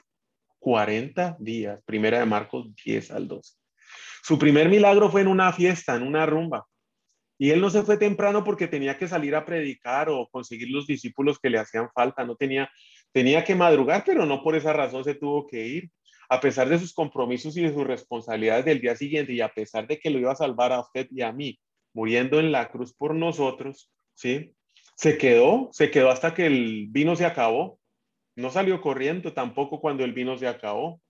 40 0.59 1.37
días, 1.39 1.81
primera 1.85 2.19
de 2.19 2.25
Marcos 2.25 2.73
10 2.83 3.11
al 3.11 3.27
12. 3.27 3.53
Su 4.23 4.39
primer 4.39 4.69
milagro 4.69 5.11
fue 5.11 5.21
en 5.21 5.27
una 5.27 5.53
fiesta, 5.53 5.95
en 5.95 6.01
una 6.01 6.25
rumba. 6.25 6.65
Y 7.37 7.51
él 7.51 7.61
no 7.61 7.69
se 7.69 7.83
fue 7.83 7.97
temprano 7.97 8.43
porque 8.43 8.67
tenía 8.67 8.97
que 8.97 9.07
salir 9.07 9.35
a 9.35 9.45
predicar 9.45 10.09
o 10.09 10.27
conseguir 10.31 10.69
los 10.69 10.87
discípulos 10.87 11.37
que 11.37 11.51
le 11.51 11.59
hacían 11.59 11.89
falta. 11.93 12.25
No 12.25 12.35
tenía, 12.35 12.71
tenía 13.11 13.43
que 13.43 13.53
madrugar, 13.53 14.03
pero 14.03 14.25
no 14.25 14.41
por 14.41 14.55
esa 14.55 14.73
razón 14.73 15.03
se 15.03 15.13
tuvo 15.13 15.45
que 15.45 15.67
ir 15.67 15.91
a 16.29 16.39
pesar 16.39 16.69
de 16.69 16.79
sus 16.79 16.93
compromisos 16.93 17.55
y 17.57 17.61
de 17.61 17.73
sus 17.73 17.85
responsabilidades 17.85 18.65
del 18.65 18.81
día 18.81 18.95
siguiente 18.95 19.33
y 19.33 19.41
a 19.41 19.49
pesar 19.49 19.87
de 19.87 19.99
que 19.99 20.09
lo 20.09 20.19
iba 20.19 20.31
a 20.31 20.35
salvar 20.35 20.71
a 20.71 20.79
usted 20.79 21.07
y 21.11 21.21
a 21.21 21.31
mí, 21.31 21.59
muriendo 21.93 22.39
en 22.39 22.51
la 22.51 22.69
cruz 22.69 22.93
por 22.93 23.15
nosotros, 23.15 23.91
¿sí? 24.13 24.53
Se 24.95 25.17
quedó, 25.17 25.69
se 25.71 25.91
quedó 25.91 26.09
hasta 26.09 26.33
que 26.33 26.45
el 26.45 26.87
vino 26.89 27.15
se 27.15 27.25
acabó. 27.25 27.79
No 28.35 28.49
salió 28.49 28.81
corriendo 28.81 29.33
tampoco 29.33 29.79
cuando 29.81 30.03
el 30.03 30.13
vino 30.13 30.37
se 30.37 30.47
acabó. 30.47 31.01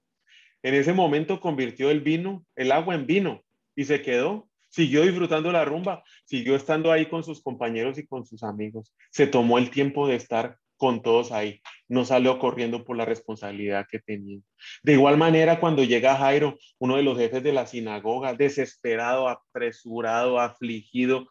En 0.63 0.73
ese 0.73 0.93
momento 0.93 1.39
convirtió 1.39 1.91
el 1.91 2.01
vino, 2.01 2.43
el 2.55 2.71
agua 2.71 2.95
en 2.95 3.05
vino 3.05 3.43
y 3.75 3.85
se 3.85 4.01
quedó. 4.01 4.47
Siguió 4.69 5.03
disfrutando 5.03 5.51
la 5.51 5.63
rumba, 5.63 6.03
siguió 6.25 6.55
estando 6.55 6.91
ahí 6.91 7.05
con 7.05 7.23
sus 7.23 7.41
compañeros 7.41 7.97
y 7.97 8.05
con 8.05 8.25
sus 8.25 8.43
amigos. 8.43 8.93
Se 9.11 9.25
tomó 9.27 9.57
el 9.57 9.69
tiempo 9.69 10.07
de 10.07 10.15
estar 10.15 10.57
con 10.75 11.01
todos 11.01 11.31
ahí. 11.31 11.61
No 11.87 12.03
salió 12.05 12.39
corriendo 12.39 12.83
por 12.83 12.97
la 12.97 13.05
responsabilidad 13.05 13.85
que 13.89 13.99
tenía. 13.99 14.39
De 14.83 14.93
igual 14.93 15.17
manera, 15.17 15.59
cuando 15.59 15.83
llega 15.83 16.17
Jairo, 16.17 16.57
uno 16.79 16.97
de 16.97 17.03
los 17.03 17.17
jefes 17.17 17.43
de 17.43 17.53
la 17.53 17.67
sinagoga, 17.67 18.33
desesperado, 18.33 19.27
apresurado, 19.29 20.39
afligido, 20.39 21.27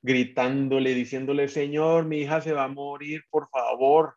gritándole, 0.00 0.94
diciéndole, 0.94 1.48
Señor, 1.48 2.06
mi 2.06 2.18
hija 2.18 2.40
se 2.40 2.52
va 2.52 2.64
a 2.64 2.68
morir, 2.68 3.22
por 3.30 3.48
favor, 3.50 4.14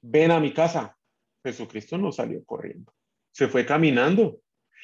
ven 0.00 0.30
a 0.30 0.40
mi 0.40 0.52
casa. 0.52 0.96
Jesucristo 1.44 1.96
no 1.98 2.10
salió 2.10 2.44
corriendo, 2.44 2.92
se 3.30 3.48
fue 3.48 3.64
caminando. 3.64 4.40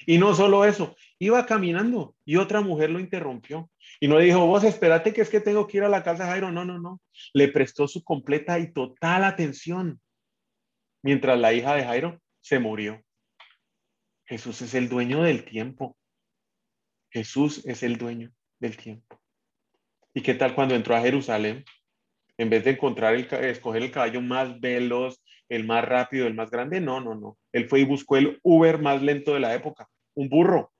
Y 0.07 0.19
no 0.19 0.35
solo 0.35 0.65
eso, 0.65 0.97
iba 1.19 1.47
caminando 1.47 2.17
y 2.25 2.37
otra 2.37 2.61
mujer 2.61 2.91
lo 2.91 2.99
interrumpió. 2.99 3.71
Y 4.01 4.09
no 4.09 4.19
le 4.19 4.25
dijo, 4.25 4.47
vos 4.47 4.65
espérate 4.65 5.13
que 5.13 5.21
es 5.21 5.31
que 5.31 5.41
tengo 5.41 5.67
que 5.67 5.77
ir 5.77 5.85
a 5.85 5.89
la 5.89 6.03
casa 6.03 6.25
de 6.25 6.31
Jairo. 6.31 6.51
No, 6.51 6.65
no, 6.65 6.81
no. 6.81 7.01
Le 7.35 7.49
prestó 7.49 7.87
su 7.87 8.03
completa 8.03 8.59
y 8.59 8.73
total 8.73 9.23
atención. 9.23 10.01
Mientras 11.03 11.39
la 11.39 11.53
hija 11.53 11.75
de 11.75 11.85
Jairo 11.85 12.21
se 12.41 12.59
murió. 12.59 13.03
Jesús 14.25 14.63
es 14.63 14.75
el 14.75 14.89
dueño 14.89 15.23
del 15.23 15.45
tiempo. 15.45 15.97
Jesús 17.11 17.65
es 17.67 17.83
el 17.83 17.99
dueño 17.99 18.33
del 18.59 18.77
tiempo. 18.77 19.21
¿Y 20.15 20.23
qué 20.23 20.35
tal 20.35 20.55
cuando 20.55 20.75
entró 20.75 20.95
a 20.95 21.01
Jerusalén? 21.01 21.65
En 22.39 22.49
vez 22.49 22.65
de 22.65 22.71
encontrar 22.71 23.15
el, 23.15 23.27
escoger 23.45 23.83
el 23.83 23.91
caballo 23.91 24.21
más 24.21 24.61
veloz, 24.61 25.23
el 25.49 25.65
más 25.65 25.85
rápido, 25.85 26.27
el 26.27 26.35
más 26.35 26.51
grande, 26.51 26.81
no, 26.81 27.01
no, 27.01 27.15
no. 27.15 27.39
Él 27.53 27.69
fue 27.69 27.81
y 27.81 27.85
buscó 27.85 28.17
el 28.17 28.39
Uber 28.43 28.79
más 28.79 29.03
lento 29.03 29.35
de 29.35 29.41
la 29.41 29.55
época, 29.55 29.89
un 30.15 30.29
burro. 30.29 30.73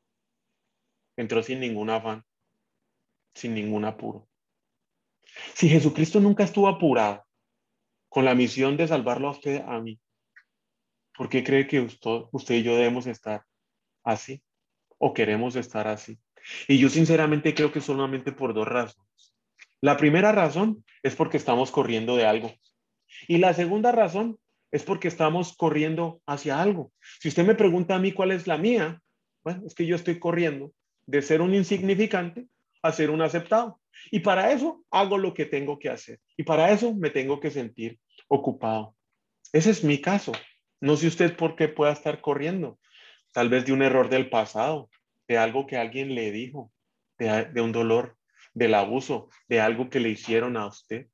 Entró 1.17 1.43
sin 1.43 1.61
ningún 1.61 1.91
afán 1.91 2.25
sin 3.35 3.55
ningún 3.55 3.85
apuro. 3.85 4.29
Si 5.55 5.69
Jesucristo 5.69 6.21
nunca 6.21 6.45
estuvo 6.45 6.69
apurado 6.69 7.25
con 8.09 8.25
la 8.25 8.35
misión 8.35 8.77
de 8.77 8.89
salvarlo 8.89 9.29
a 9.29 9.33
usted, 9.33 9.63
a 9.67 9.81
mí, 9.81 9.99
¿por 11.23 11.29
qué 11.29 11.45
cree 11.45 11.69
que 11.69 11.79
usted, 11.81 12.23
usted 12.33 12.57
y 12.57 12.63
yo 12.65 12.75
debemos 12.75 13.07
estar 13.07 13.45
así? 14.03 14.43
¿O 14.99 15.15
queremos 15.15 15.55
estar 15.55 15.87
así? 15.87 16.19
Y 16.67 16.79
yo 16.79 16.89
sinceramente 16.89 17.55
creo 17.55 17.71
que 17.71 17.81
solamente 17.81 18.33
por 18.33 18.53
dos 18.55 18.67
razones. 18.67 19.33
La 19.81 19.97
primera 19.97 20.33
razón 20.33 20.85
es 21.01 21.15
porque 21.15 21.37
estamos 21.37 21.71
corriendo 21.71 22.17
de 22.17 22.27
algo. 22.27 22.53
Y 23.29 23.39
la 23.39 23.55
segunda 23.55 23.93
razón 23.93 24.37
es 24.73 24.83
porque 24.83 25.07
estamos 25.07 25.57
corriendo 25.57 26.21
hacia 26.27 26.61
algo. 26.61 26.91
Si 27.21 27.29
usted 27.29 27.47
me 27.47 27.55
pregunta 27.55 27.95
a 27.95 28.01
mí 28.01 28.11
cuál 28.11 28.33
es 28.33 28.49
la 28.49 28.59
mía, 28.59 29.01
bueno, 29.45 29.63
es 29.65 29.77
que 29.77 29.87
yo 29.87 29.95
estoy 29.95 30.19
corriendo 30.19 30.73
de 31.07 31.23
ser 31.23 31.41
un 31.41 31.55
insignificante 31.55 32.49
a 32.83 32.91
ser 32.91 33.11
un 33.11 33.23
aceptado. 33.23 33.81
Y 34.11 34.19
para 34.19 34.51
eso 34.51 34.85
hago 34.91 35.19
lo 35.19 35.35
que 35.35 35.47
tengo 35.47 35.79
que 35.79 35.89
hacer. 35.89 36.19
Y 36.37 36.43
para 36.43 36.73
eso 36.73 36.93
me 36.93 37.11
tengo 37.11 37.39
que 37.39 37.53
sentir 37.53 38.01
ocupado. 38.27 38.97
Ese 39.53 39.71
es 39.71 39.85
mi 39.85 40.01
caso. 40.01 40.33
No 40.83 40.97
sé 40.97 41.07
usted 41.07 41.37
por 41.37 41.55
qué 41.55 41.69
pueda 41.69 41.93
estar 41.93 42.21
corriendo. 42.21 42.81
Tal 43.33 43.49
vez 43.49 43.65
de 43.65 43.73
un 43.73 43.83
error 43.83 44.09
del 44.09 44.29
pasado, 44.29 44.91
de 45.29 45.39
algo 45.39 45.65
que 45.65 45.77
alguien 45.77 46.17
le 46.17 46.33
dijo, 46.33 46.73
de, 47.19 47.61
un 47.61 47.71
dolor, 47.71 48.19
del 48.53 48.75
abuso, 48.75 49.31
de 49.49 49.61
algo 49.61 49.89
que 49.89 50.01
le 50.01 50.09
hicieron 50.09 50.57
a 50.57 50.67
usted. 50.67 51.07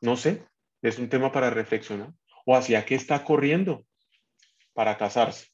No 0.00 0.16
sé, 0.16 0.46
es 0.82 1.00
un 1.00 1.08
tema 1.08 1.32
para 1.32 1.50
reflexionar. 1.50 2.12
¿O 2.46 2.54
hacia 2.54 2.86
qué 2.86 2.94
está 2.94 3.24
corriendo? 3.24 3.84
Para 4.72 4.96
casarse, 4.96 5.48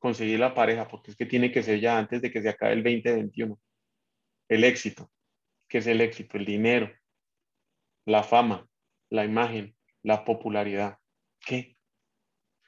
conseguir 0.00 0.40
la 0.40 0.52
pareja, 0.52 0.88
porque 0.88 1.12
es 1.12 1.16
que 1.16 1.26
tiene 1.26 1.52
que 1.52 1.62
ser 1.62 1.78
ya 1.78 1.96
antes 1.96 2.20
de 2.20 2.32
que 2.32 2.42
se 2.42 2.48
acabe 2.48 2.72
el 2.72 2.82
2021 2.82 3.56
el 4.48 4.64
éxito. 4.64 5.12
¿Qué 5.68 5.78
es 5.78 5.86
el 5.86 6.00
éxito? 6.00 6.38
El 6.38 6.44
dinero, 6.44 6.92
la 8.04 8.24
fama, 8.24 8.68
la 9.10 9.24
imagen, 9.24 9.76
la 10.02 10.24
popularidad. 10.24 10.98
¿Qué? 11.38 11.75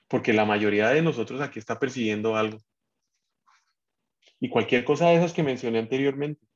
Porque 0.08 0.32
la 0.32 0.44
mayoría 0.44 0.88
de 0.88 1.02
nosotros 1.02 1.40
aquí 1.40 1.58
está 1.58 1.78
persiguiendo 1.78 2.36
algo. 2.36 2.58
Y 4.40 4.48
cualquier 4.48 4.84
cosa 4.84 5.08
de 5.08 5.16
esas 5.16 5.32
que 5.32 5.42
mencioné 5.42 5.78
anteriormente, 5.78 6.46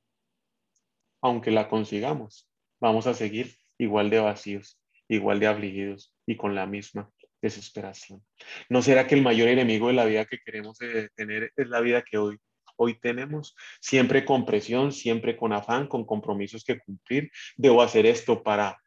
aunque 1.21 1.51
la 1.51 1.69
consigamos, 1.69 2.49
vamos 2.81 3.07
a 3.07 3.15
seguir 3.15 3.57
igual 3.79 4.11
de 4.11 4.21
vacíos, 4.21 4.81
igual 5.09 5.41
de 5.41 5.49
afligidos 5.49 6.15
y 6.27 6.37
con 6.37 6.55
la 6.55 6.67
misma 6.67 7.11
desesperación. 7.41 8.25
¿No 8.69 8.83
será 8.83 9.07
que 9.07 9.17
el 9.17 9.23
mayor 9.23 9.49
enemigo 9.49 9.89
de 9.89 9.95
la 9.95 10.05
vida 10.05 10.25
que 10.25 10.39
queremos 10.39 10.81
eh, 10.81 11.09
tener 11.15 11.53
es 11.57 11.69
la 11.69 11.81
vida 11.81 12.03
que 12.03 12.19
hoy 12.19 12.39
hoy 12.77 12.99
tenemos, 12.99 13.55
siempre 13.81 14.25
con 14.25 14.45
presión, 14.45 14.93
siempre 14.93 15.37
con 15.37 15.53
afán, 15.53 15.87
con 15.87 16.05
compromisos 16.05 16.65
que 16.65 16.79
cumplir. 16.79 17.31
Debo 17.57 17.83
hacer 17.83 18.07
esto 18.07 18.43
para 18.43 18.79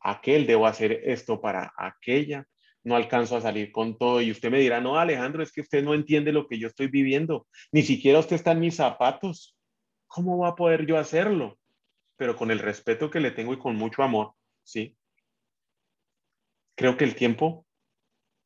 aquel, 0.00 0.46
debo 0.46 0.66
hacer 0.66 0.92
esto 1.04 1.40
para 1.40 1.72
aquella. 1.76 2.46
No 2.82 2.96
alcanzo 2.96 3.36
a 3.36 3.40
salir 3.40 3.72
con 3.72 3.98
todo. 3.98 4.20
Y 4.20 4.30
usted 4.30 4.50
me 4.50 4.58
dirá, 4.58 4.80
no, 4.80 4.98
Alejandro, 4.98 5.42
es 5.42 5.52
que 5.52 5.60
usted 5.60 5.82
no 5.82 5.94
entiende 5.94 6.32
lo 6.32 6.46
que 6.46 6.58
yo 6.58 6.68
estoy 6.68 6.88
viviendo. 6.88 7.46
Ni 7.72 7.82
siquiera 7.82 8.18
usted 8.18 8.36
está 8.36 8.52
en 8.52 8.60
mis 8.60 8.76
zapatos. 8.76 9.56
¿Cómo 10.06 10.38
va 10.38 10.48
a 10.48 10.54
poder 10.56 10.86
yo 10.86 10.98
hacerlo? 10.98 11.58
Pero 12.16 12.36
con 12.36 12.50
el 12.50 12.58
respeto 12.58 13.10
que 13.10 13.20
le 13.20 13.30
tengo 13.30 13.52
y 13.52 13.58
con 13.58 13.76
mucho 13.76 14.02
amor, 14.02 14.32
¿sí? 14.62 14.96
Creo 16.74 16.96
que 16.96 17.04
el 17.04 17.14
tiempo 17.14 17.66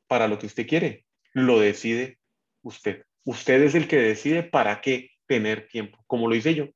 para 0.07 0.27
lo 0.27 0.37
que 0.37 0.47
usted 0.47 0.67
quiere 0.67 1.05
lo 1.33 1.59
decide 1.59 2.19
usted. 2.61 3.05
Usted 3.23 3.61
es 3.63 3.75
el 3.75 3.87
que 3.87 3.97
decide 3.97 4.43
para 4.43 4.81
qué 4.81 5.11
tener 5.27 5.67
tiempo, 5.67 6.03
como 6.07 6.27
lo 6.27 6.35
hice 6.35 6.55
yo. 6.55 6.67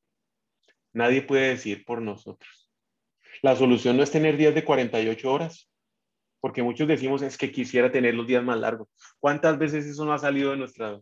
Nadie 0.93 1.21
puede 1.21 1.49
decir 1.49 1.85
por 1.85 2.01
nosotros. 2.01 2.71
La 3.41 3.55
solución 3.55 3.95
no 3.95 4.03
es 4.03 4.11
tener 4.11 4.37
días 4.37 4.55
de 4.55 4.65
48 4.65 5.31
horas, 5.31 5.68
porque 6.39 6.63
muchos 6.63 6.87
decimos 6.87 7.21
es 7.21 7.37
que 7.37 7.51
quisiera 7.51 7.91
tener 7.91 8.15
los 8.15 8.27
días 8.27 8.43
más 8.43 8.59
largos. 8.59 8.87
¿Cuántas 9.19 9.57
veces 9.57 9.85
eso 9.85 10.05
no 10.05 10.13
ha 10.13 10.19
salido 10.19 10.51
de 10.51 10.57
nuestra, 10.57 10.99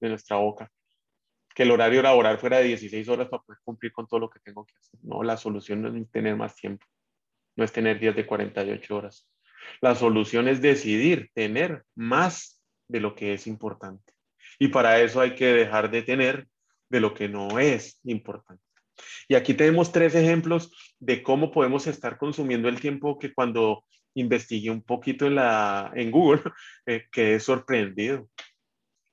de 0.00 0.08
nuestra 0.08 0.36
boca? 0.36 0.70
Que 1.54 1.64
el 1.64 1.70
horario 1.70 2.02
laboral 2.02 2.38
fuera 2.38 2.58
de 2.58 2.64
16 2.64 3.08
horas 3.08 3.28
para 3.28 3.42
poder 3.42 3.60
cumplir 3.64 3.92
con 3.92 4.06
todo 4.06 4.20
lo 4.20 4.30
que 4.30 4.40
tengo 4.40 4.64
que 4.64 4.74
hacer. 4.76 5.00
No, 5.02 5.22
la 5.22 5.36
solución 5.36 5.82
no 5.82 5.96
es 5.96 6.10
tener 6.10 6.36
más 6.36 6.56
tiempo, 6.56 6.86
no 7.56 7.64
es 7.64 7.72
tener 7.72 7.98
días 7.98 8.16
de 8.16 8.26
48 8.26 8.96
horas. 8.96 9.28
La 9.80 9.94
solución 9.94 10.48
es 10.48 10.60
decidir 10.60 11.30
tener 11.34 11.84
más 11.94 12.62
de 12.88 13.00
lo 13.00 13.14
que 13.14 13.34
es 13.34 13.46
importante. 13.46 14.12
Y 14.58 14.68
para 14.68 15.00
eso 15.00 15.20
hay 15.20 15.34
que 15.34 15.46
dejar 15.46 15.90
de 15.90 16.02
tener 16.02 16.48
de 16.88 17.00
lo 17.00 17.14
que 17.14 17.28
no 17.28 17.58
es 17.58 18.00
importante. 18.04 18.62
Y 19.28 19.34
aquí 19.34 19.54
tenemos 19.54 19.92
tres 19.92 20.14
ejemplos 20.14 20.72
de 20.98 21.22
cómo 21.22 21.50
podemos 21.50 21.86
estar 21.86 22.18
consumiendo 22.18 22.68
el 22.68 22.80
tiempo 22.80 23.18
que 23.18 23.32
cuando 23.32 23.84
investigué 24.14 24.70
un 24.70 24.82
poquito 24.82 25.26
en, 25.26 26.10
Google, 26.10 26.42
eh, 26.86 27.04
quedé 27.10 27.40
sorprendido. 27.40 28.28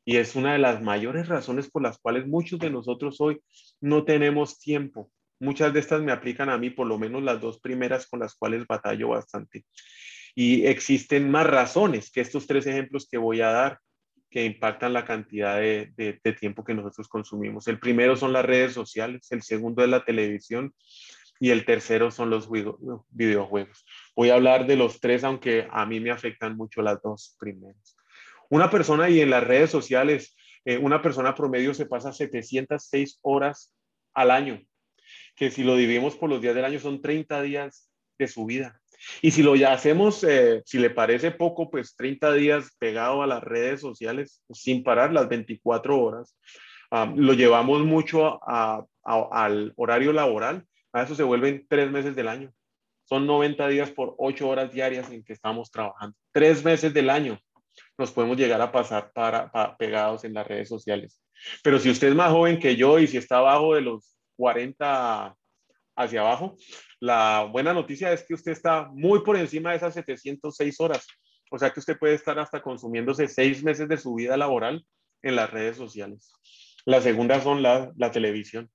Y 0.06 0.18
es 0.18 0.36
una 0.36 0.54
de 0.54 0.60
las 0.60 0.82
mayores 0.82 1.28
razones 1.28 1.70
por 1.70 1.82
las 1.82 1.98
cuales 1.98 2.28
muchos 2.28 2.60
de 2.60 2.70
nosotros 2.70 3.20
hoy 3.20 3.42
no 3.82 4.06
tenemos 4.06 4.58
tiempo. 4.58 5.12
Muchas 5.40 5.74
de 5.74 5.82
estas 5.82 6.02
me 6.02 6.12
aplican 6.12 6.50
a 6.50 6.58
mí, 6.58 6.70
por 6.70 6.88
lo 6.88 6.98
menos 6.98 7.22
las 7.24 7.42
dos 7.42 7.60
primeras 7.60 8.08
con 8.08 8.22
las 8.22 8.34
cuales 8.36 8.66
batallo 8.66 9.10
bastante. 9.10 9.66
Y 10.34 10.66
existen 10.66 11.30
más 11.30 11.46
razones 11.46 12.10
que 12.10 12.22
estos 12.22 12.48
tres 12.48 12.66
ejemplos 12.68 13.08
que 13.10 13.18
voy 13.18 13.42
a 13.42 13.52
dar 13.52 13.80
que 14.30 14.46
impactan 14.46 14.94
la 14.94 15.06
cantidad 15.06 15.58
de, 15.58 16.22
tiempo 16.40 16.64
que 16.64 16.74
nosotros 16.74 17.08
consumimos. 17.08 17.68
El 17.68 17.80
primero 17.80 18.16
son 18.16 18.34
las 18.34 18.46
redes 18.46 18.74
sociales, 18.74 19.28
el 19.32 19.42
segundo 19.42 19.84
es 19.84 19.90
la 19.90 20.04
televisión 20.04 20.74
y 21.40 21.52
el 21.52 21.66
tercero 21.66 22.12
son 22.12 22.30
los 22.30 22.50
videojuegos. 23.10 23.86
Voy 24.17 24.32
a 24.32 24.34
hablar 24.34 24.65
de 24.65 24.75
los 24.75 24.99
tres, 24.99 25.23
aunque 25.23 25.67
a 25.69 25.86
mí 25.86 25.99
me 25.99 26.10
afectan 26.10 26.58
mucho 26.58 26.82
las 26.82 26.99
dos 27.03 27.36
primeras. 27.39 27.95
Una 28.49 28.67
persona 28.67 29.12
y 29.12 29.21
en 29.21 29.30
las 29.30 29.43
redes 29.43 29.69
sociales, 29.69 30.36
eh, 30.65 30.80
una 30.80 31.03
persona 31.03 31.36
promedio 31.36 31.75
se 31.75 31.86
pasa 31.86 32.12
706 32.12 33.19
horas 33.21 33.75
al 34.15 34.32
año, 34.32 34.60
que 35.36 35.51
si 35.51 35.63
lo 35.63 35.75
dividimos 35.75 36.15
por 36.15 36.32
los 36.32 36.41
días 36.41 36.56
del 36.56 36.65
año 36.65 36.80
son 36.80 36.99
30 36.99 37.43
días 37.43 37.91
de 38.17 38.27
su 38.27 38.47
vida. 38.47 38.82
Y 39.21 39.30
si 39.30 39.43
lo 39.43 39.56
ya 39.56 39.71
hacemos, 39.71 40.23
eh, 40.23 40.63
si 40.65 40.80
le 40.80 40.89
parece 40.89 41.30
poco, 41.30 41.69
pues 41.69 41.95
30 41.95 42.34
días 42.34 42.75
pegado 42.80 43.21
a 43.21 43.27
las 43.27 43.43
redes 43.43 43.82
sociales 43.82 44.41
sin 44.51 44.84
parar 44.84 45.13
las 45.13 45.30
24 45.30 45.95
horas. 45.95 46.36
Lo 47.15 47.34
llevamos 47.34 47.86
mucho 47.86 48.39
al 48.47 49.73
horario 49.75 50.12
laboral, 50.12 50.65
a 50.91 51.03
eso 51.03 51.13
se 51.13 51.21
vuelven 51.21 51.67
tres 51.69 51.91
meses 51.91 52.15
del 52.15 52.30
año. 52.30 52.51
Son 53.08 53.26
90 53.26 53.70
días 53.70 53.89
por 53.91 54.15
8 54.17 54.48
horas 54.48 54.72
diarias 54.74 55.10
en 55.12 55.24
que 55.24 55.32
estamos 55.32 55.72
trabajando. 55.72 56.15
Tres 56.34 56.63
meses 56.65 56.93
del 56.93 57.10
año 57.10 57.39
nos 57.98 58.12
podemos 58.12 58.36
llegar 58.36 58.60
a 58.60 58.72
pasar 58.72 59.12
para, 59.13 59.78
pegados 59.78 60.26
en 60.26 60.34
las 60.34 60.46
redes 60.46 60.67
sociales. 60.67 61.22
Pero 61.63 61.80
si 61.80 61.89
usted 61.89 62.10
es 62.10 62.15
más 62.15 62.32
joven 62.32 62.60
que 62.60 62.76
yo 62.76 63.00
y 63.00 63.08
si 63.08 63.15
está 63.15 63.38
abajo 63.38 63.76
de 63.76 63.82
los 63.82 64.17
40 64.36 65.34
hacia 65.96 66.20
abajo, 66.20 66.58
la 67.00 67.48
buena 67.50 67.74
noticia 67.74 68.12
es 68.12 68.26
que 68.26 68.34
usted 68.34 68.52
está 68.52 68.89
muy 68.91 69.22
por 69.22 69.38
encima 69.38 69.72
de 69.72 69.78
esas 69.78 69.93
706 69.93 70.82
horas. 70.82 71.08
O 71.50 71.58
sea 71.58 71.70
que 71.70 71.80
usted 71.80 71.98
puede 71.98 72.15
estar 72.15 72.38
hasta 72.39 72.62
consumiéndose 72.62 73.30
seis 73.30 73.63
meses 73.63 73.88
de 73.88 73.98
su 73.98 74.15
vida 74.15 74.36
laboral 74.36 74.86
en 75.22 75.38
las 75.38 75.50
redes 75.50 75.78
sociales. 75.78 76.30
La 76.84 77.02
segunda 77.02 77.39
son 77.39 77.63
la, 77.63 77.89
la 77.96 78.12
televisión. 78.12 78.70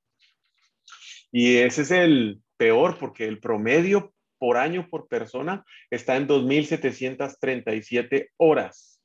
Y 1.30 1.56
ese 1.56 1.82
es 1.82 1.90
el 1.90 2.40
peor 2.56 2.98
porque 2.98 3.26
el 3.26 3.40
promedio 3.40 4.14
por 4.42 4.56
año 4.56 4.88
por 4.90 5.06
persona 5.06 5.64
está 5.88 6.16
en 6.16 6.26
2.737 6.26 8.30
horas. 8.38 9.00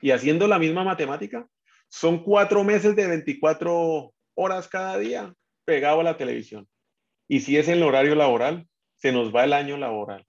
Y 0.00 0.12
haciendo 0.12 0.48
la 0.48 0.58
misma 0.58 0.82
matemática, 0.82 1.46
son 1.90 2.24
cuatro 2.24 2.64
meses 2.64 2.96
de 2.96 3.06
24 3.06 4.14
horas 4.34 4.66
cada 4.66 4.96
día 4.96 5.34
pegado 5.66 6.00
a 6.00 6.04
la 6.04 6.16
televisión. 6.16 6.66
Y 7.28 7.40
si 7.40 7.58
es 7.58 7.68
en 7.68 7.74
el 7.74 7.82
horario 7.82 8.14
laboral, 8.14 8.66
se 8.96 9.12
nos 9.12 9.30
va 9.30 9.44
el 9.44 9.52
año 9.52 9.76
laboral. 9.76 10.26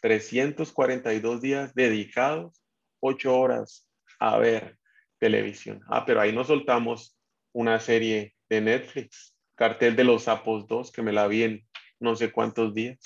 342 0.00 1.40
días 1.40 1.72
dedicados, 1.72 2.64
8 2.98 3.38
horas 3.38 3.88
a 4.18 4.38
ver 4.38 4.76
televisión. 5.20 5.82
Ah, 5.86 6.04
pero 6.04 6.20
ahí 6.20 6.32
nos 6.32 6.48
soltamos 6.48 7.16
una 7.52 7.78
serie 7.78 8.34
de 8.48 8.60
Netflix, 8.60 9.36
Cartel 9.54 9.94
de 9.94 10.02
los 10.02 10.24
Sapos 10.24 10.66
2, 10.66 10.90
que 10.90 11.02
me 11.02 11.12
la 11.12 11.28
vi 11.28 11.44
en 11.44 11.64
no 12.00 12.16
sé 12.16 12.32
cuántos 12.32 12.74
días. 12.74 12.98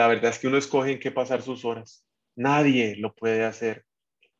La 0.00 0.08
verdad 0.08 0.30
es 0.30 0.38
que 0.38 0.48
uno 0.48 0.56
escoge 0.56 0.92
en 0.92 0.98
qué 0.98 1.10
pasar 1.10 1.42
sus 1.42 1.62
horas. 1.62 2.06
Nadie 2.34 2.96
lo 2.96 3.14
puede 3.14 3.44
hacer 3.44 3.84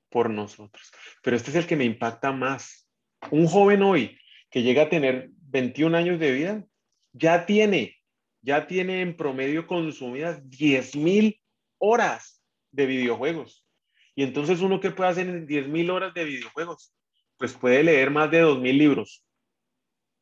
por 0.08 0.30
nosotros. 0.30 0.90
Pero 1.22 1.36
este 1.36 1.50
es 1.50 1.56
el 1.56 1.66
que 1.66 1.76
me 1.76 1.84
impacta 1.84 2.32
más. 2.32 2.88
Un 3.30 3.46
joven 3.46 3.82
hoy 3.82 4.18
que 4.50 4.62
llega 4.62 4.84
a 4.84 4.88
tener 4.88 5.28
21 5.50 5.94
años 5.94 6.18
de 6.18 6.32
vida 6.32 6.64
ya 7.12 7.44
tiene, 7.44 7.98
ya 8.40 8.66
tiene 8.66 9.02
en 9.02 9.14
promedio 9.14 9.66
consumidas 9.66 10.42
10.000 10.44 11.38
horas 11.76 12.42
de 12.70 12.86
videojuegos. 12.86 13.66
Y 14.14 14.22
entonces 14.22 14.62
uno 14.62 14.80
qué 14.80 14.92
puede 14.92 15.10
hacer 15.10 15.28
en 15.28 15.46
10.000 15.46 15.90
horas 15.90 16.14
de 16.14 16.24
videojuegos? 16.24 16.94
Pues 17.36 17.52
puede 17.52 17.84
leer 17.84 18.10
más 18.10 18.30
de 18.30 18.42
2.000 18.42 18.78
libros. 18.78 19.26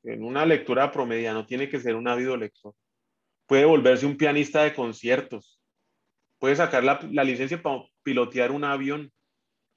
En 0.03 0.25
una 0.25 0.45
lectura 0.45 0.91
promedia, 0.91 1.33
no 1.33 1.47
tiene 1.47 1.69
que 1.69 1.79
ser 1.79 1.95
un 1.95 2.09
ávido 2.09 2.37
lector. 2.37 2.75
Puede 3.49 3.65
volverse 3.65 4.07
un 4.07 4.17
pianista 4.17 4.63
de 4.63 4.73
conciertos. 4.73 5.61
Puede 6.39 6.55
sacar 6.55 6.85
la, 6.85 7.25
licencia 7.25 7.61
para 7.61 7.83
pilotear 8.05 8.53
un 8.53 8.63
avión. 8.63 9.13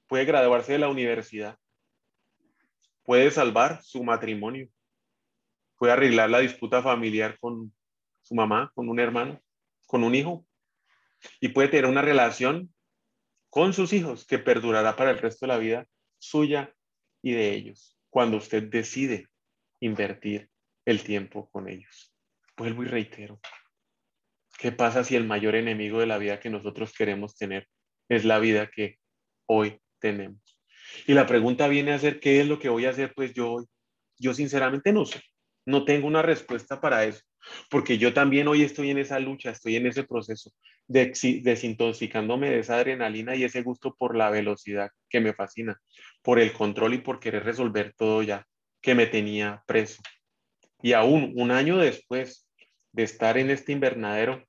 Puede 0.06 0.24
graduarse 0.24 0.72
de 0.72 0.78
la 0.78 0.88
universidad. 0.88 1.58
Puede 3.02 3.32
salvar 3.32 3.82
su 3.82 4.04
matrimonio 4.04 4.68
puede 5.82 5.94
arreglar 5.94 6.30
la 6.30 6.38
disputa 6.38 6.80
familiar 6.80 7.40
con 7.40 7.74
su 8.20 8.36
mamá, 8.36 8.70
con 8.72 8.88
un 8.88 9.00
hermano, 9.00 9.42
con 9.84 10.04
un 10.04 10.14
hijo, 10.14 10.46
y 11.40 11.48
puede 11.48 11.70
tener 11.70 11.86
una 11.86 12.02
relación 12.02 12.72
con 13.50 13.72
sus 13.72 13.92
hijos 13.92 14.24
que 14.24 14.38
perdurará 14.38 14.94
para 14.94 15.10
el 15.10 15.18
resto 15.18 15.44
de 15.44 15.52
la 15.52 15.58
vida 15.58 15.88
suya 16.20 16.72
y 17.20 17.32
de 17.32 17.50
ellos, 17.50 17.98
cuando 18.10 18.36
usted 18.36 18.62
decide 18.70 19.26
invertir 19.80 20.48
el 20.84 21.02
tiempo 21.02 21.50
con 21.50 21.68
ellos. 21.68 22.14
Vuelvo 22.56 22.84
y 22.84 22.86
reitero, 22.86 23.40
¿qué 24.62 24.70
pasa 24.70 25.02
si 25.02 25.16
el 25.16 25.26
mayor 25.26 25.56
enemigo 25.56 25.98
de 25.98 26.06
la 26.06 26.18
vida 26.18 26.38
que 26.38 26.48
nosotros 26.48 26.92
queremos 26.96 27.34
tener 27.34 27.66
es 28.08 28.24
la 28.24 28.38
vida 28.38 28.70
que 28.72 29.00
hoy 29.46 29.80
tenemos? 29.98 30.40
Y 31.08 31.14
la 31.14 31.26
pregunta 31.26 31.66
viene 31.66 31.92
a 31.92 31.98
ser, 31.98 32.20
¿qué 32.20 32.40
es 32.40 32.46
lo 32.46 32.60
que 32.60 32.68
voy 32.68 32.86
a 32.86 32.90
hacer 32.90 33.12
pues 33.12 33.34
yo? 33.34 33.64
Yo 34.20 34.32
sinceramente 34.34 34.92
no 34.92 35.04
sé. 35.04 35.20
No 35.66 35.84
tengo 35.84 36.06
una 36.06 36.22
respuesta 36.22 36.80
para 36.80 37.04
eso, 37.04 37.22
porque 37.70 37.98
yo 37.98 38.14
también 38.14 38.46
hoy 38.46 38.62
estoy 38.62 38.90
en 38.90 38.98
esa 38.98 39.18
lucha, 39.18 39.50
estoy 39.50 39.74
en 39.74 39.86
ese 39.88 40.04
proceso 40.04 40.52
de 40.86 41.12
desintoxicándome 41.42 42.50
de 42.50 42.60
esa 42.60 42.76
adrenalina 42.76 43.34
y 43.34 43.42
ese 43.42 43.62
gusto 43.62 43.96
por 43.96 44.16
la 44.16 44.30
velocidad 44.30 44.90
que 45.08 45.20
me 45.20 45.34
fascina, 45.34 45.80
por 46.22 46.38
el 46.38 46.52
control 46.52 46.94
y 46.94 46.98
por 46.98 47.18
querer 47.18 47.44
resolver 47.44 47.94
todo 47.96 48.22
ya 48.22 48.46
que 48.80 48.94
me 48.94 49.06
tenía 49.06 49.64
preso. 49.66 50.02
Y 50.82 50.92
aún 50.92 51.32
un 51.36 51.50
año 51.50 51.78
después 51.78 52.48
de 52.92 53.02
estar 53.04 53.38
en 53.38 53.50
este 53.50 53.72
invernadero, 53.72 54.44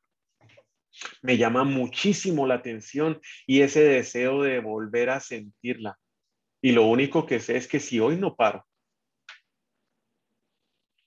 me 1.22 1.38
llama 1.38 1.64
muchísimo 1.64 2.48
la 2.48 2.56
atención 2.56 3.20
y 3.48 3.62
ese 3.62 3.84
deseo 3.84 4.42
de 4.42 4.60
volver 4.60 5.10
a 5.10 5.20
sentirla. 5.20 5.98
Y 6.62 6.72
lo 6.72 6.86
único 6.86 7.26
que 7.26 7.40
sé 7.40 7.58
es 7.58 7.68
que 7.68 7.80
si 7.80 8.00
hoy 8.00 8.18
no 8.18 8.36
paro, 8.36 8.66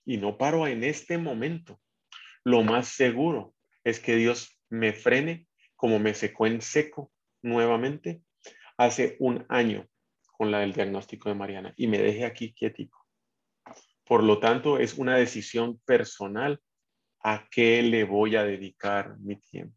y 0.05 0.17
no 0.17 0.37
paro 0.37 0.67
en 0.67 0.83
este 0.83 1.17
momento, 1.17 1.81
lo 2.45 2.63
más 2.63 2.87
seguro 2.87 3.53
es 3.83 3.99
que 3.99 4.15
Dios 4.15 4.57
me 4.69 4.93
frene 4.93 5.47
como 5.75 5.99
me 5.99 6.13
secó 6.13 6.47
en 6.47 6.61
seco 6.61 7.11
nuevamente 7.41 8.21
hace 8.77 9.17
un 9.19 9.45
año 9.49 9.87
con 10.31 10.51
la 10.51 10.59
del 10.59 10.73
diagnóstico 10.73 11.29
de 11.29 11.35
Mariana 11.35 11.73
y 11.75 11.87
me 11.87 11.97
deje 11.97 12.25
aquí 12.25 12.53
quietico. 12.53 13.05
Por 14.05 14.23
lo 14.23 14.39
tanto, 14.39 14.79
es 14.79 14.97
una 14.97 15.17
decisión 15.17 15.79
personal 15.85 16.61
a 17.19 17.47
qué 17.51 17.81
le 17.83 18.05
voy 18.05 18.37
a 18.37 18.43
dedicar 18.43 19.17
mi 19.19 19.35
tiempo. 19.35 19.76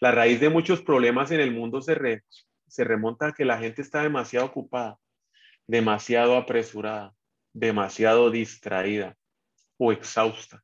La 0.00 0.12
raíz 0.12 0.40
de 0.40 0.50
muchos 0.50 0.82
problemas 0.82 1.30
en 1.30 1.40
el 1.40 1.52
mundo 1.52 1.80
se, 1.80 2.22
se 2.66 2.84
remonta 2.84 3.28
a 3.28 3.32
que 3.32 3.44
la 3.44 3.58
gente 3.58 3.82
está 3.82 4.02
demasiado 4.02 4.46
ocupada, 4.46 4.98
demasiado 5.66 6.36
apresurada, 6.36 7.14
demasiado 7.52 8.30
distraída 8.30 9.16
o 9.78 9.92
exhausta. 9.92 10.62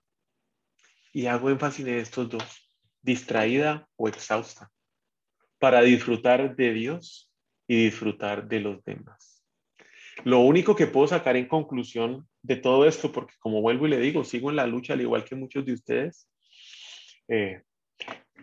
Y 1.12 1.26
hago 1.26 1.50
énfasis 1.50 1.86
en 1.86 1.94
estos 1.94 2.28
dos, 2.28 2.70
distraída 3.02 3.88
o 3.96 4.08
exhausta, 4.08 4.70
para 5.58 5.82
disfrutar 5.82 6.56
de 6.56 6.72
Dios 6.72 7.30
y 7.66 7.84
disfrutar 7.84 8.48
de 8.48 8.60
los 8.60 8.84
demás. 8.84 9.42
Lo 10.24 10.40
único 10.40 10.76
que 10.76 10.86
puedo 10.86 11.08
sacar 11.08 11.36
en 11.36 11.48
conclusión 11.48 12.28
de 12.42 12.56
todo 12.56 12.86
esto, 12.86 13.10
porque 13.12 13.34
como 13.38 13.62
vuelvo 13.62 13.86
y 13.86 13.90
le 13.90 13.98
digo, 13.98 14.24
sigo 14.24 14.50
en 14.50 14.56
la 14.56 14.66
lucha 14.66 14.92
al 14.92 15.00
igual 15.00 15.24
que 15.24 15.34
muchos 15.34 15.64
de 15.64 15.72
ustedes, 15.72 16.28
eh, 17.28 17.62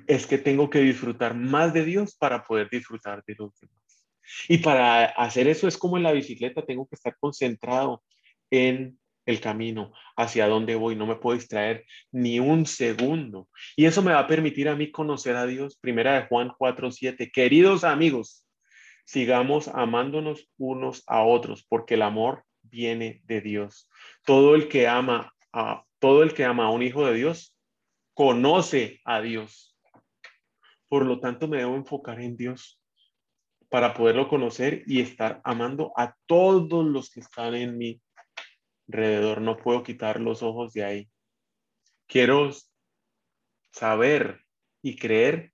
es 0.08 0.28
que 0.28 0.38
tengo 0.38 0.70
que 0.70 0.80
disfrutar 0.80 1.36
más 1.36 1.74
de 1.74 1.86
Dios 1.86 2.16
para 2.16 2.44
poder 2.44 2.70
disfrutar 2.70 3.24
de 3.26 3.36
los 3.38 3.60
demás. 3.60 4.06
Y 4.48 4.60
para 4.60 5.06
hacer 5.06 5.48
eso 5.48 5.68
es 5.68 5.78
como 5.78 5.98
en 5.98 6.04
la 6.04 6.12
bicicleta, 6.12 6.66
tengo 6.66 6.88
que 6.88 6.96
estar 6.96 7.16
concentrado 7.20 8.04
en 8.52 9.00
el 9.26 9.40
camino 9.40 9.94
hacia 10.18 10.48
donde 10.48 10.76
voy, 10.76 10.96
no 10.96 11.06
me 11.06 11.16
puedo 11.16 11.38
distraer 11.38 11.86
ni 12.12 12.40
un 12.40 12.66
segundo. 12.66 13.48
Y 13.76 13.86
eso 13.86 14.02
me 14.02 14.12
va 14.12 14.20
a 14.20 14.28
permitir 14.28 14.68
a 14.70 14.76
mí 14.76 14.92
conocer 14.92 15.36
a 15.36 15.46
Dios. 15.46 15.78
Primera 15.78 16.20
de 16.20 16.28
Juan 16.28 16.52
4:7. 16.58 17.32
Queridos 17.32 17.84
amigos, 17.84 18.46
sigamos 19.06 19.68
amándonos 19.68 20.50
unos 20.58 21.04
a 21.08 21.24
otros, 21.24 21.66
porque 21.70 21.94
el 21.94 22.02
amor 22.02 22.44
viene 22.64 23.22
de 23.26 23.42
Dios. 23.42 23.90
Todo 24.26 24.56
el 24.56 24.68
que 24.68 24.88
ama 24.88 25.34
a 25.54 25.84
todo 26.00 26.24
el 26.24 26.34
que 26.34 26.46
ama 26.46 26.66
a 26.66 26.72
un 26.72 26.82
hijo 26.82 27.06
de 27.06 27.14
Dios 27.14 27.56
conoce 28.14 29.02
a 29.06 29.22
Dios. 29.22 29.69
Por 30.90 31.06
lo 31.06 31.20
tanto, 31.20 31.48
me 31.48 31.60
debo 31.60 31.76
enfocar 31.76 32.20
en 32.20 32.36
Dios 32.36 32.82
para 33.70 33.94
poderlo 33.94 34.28
conocer 34.28 34.84
y 34.88 35.00
estar 35.00 35.40
amando 35.44 35.94
a 35.96 36.16
todos 36.26 36.86
los 36.86 37.12
que 37.12 37.20
están 37.20 37.56
en 37.56 37.78
mí 37.78 38.02
alrededor, 38.88 39.42
no 39.42 39.58
puedo 39.58 39.84
quitar 39.84 40.20
los 40.20 40.42
ojos 40.42 40.74
de 40.74 40.84
ahí. 40.84 41.10
Quiero 42.08 42.50
saber 43.72 44.42
y 44.82 44.96
creer 44.96 45.54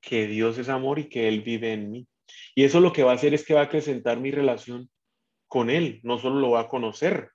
que 0.00 0.28
Dios 0.28 0.56
es 0.58 0.68
amor 0.68 1.00
y 1.00 1.08
que 1.08 1.26
Él 1.26 1.42
vive 1.42 1.72
en 1.72 1.90
mí. 1.90 2.08
Y 2.54 2.62
eso 2.62 2.80
lo 2.80 2.92
que 2.92 3.02
va 3.02 3.10
a 3.10 3.16
hacer 3.16 3.34
es 3.34 3.44
que 3.44 3.54
va 3.54 3.62
a 3.62 3.64
acrecentar 3.64 4.20
mi 4.20 4.30
relación 4.30 4.88
con 5.48 5.68
Él. 5.68 6.00
No 6.04 6.18
solo 6.18 6.38
lo 6.38 6.50
va 6.50 6.60
a 6.60 6.68
conocer, 6.68 7.30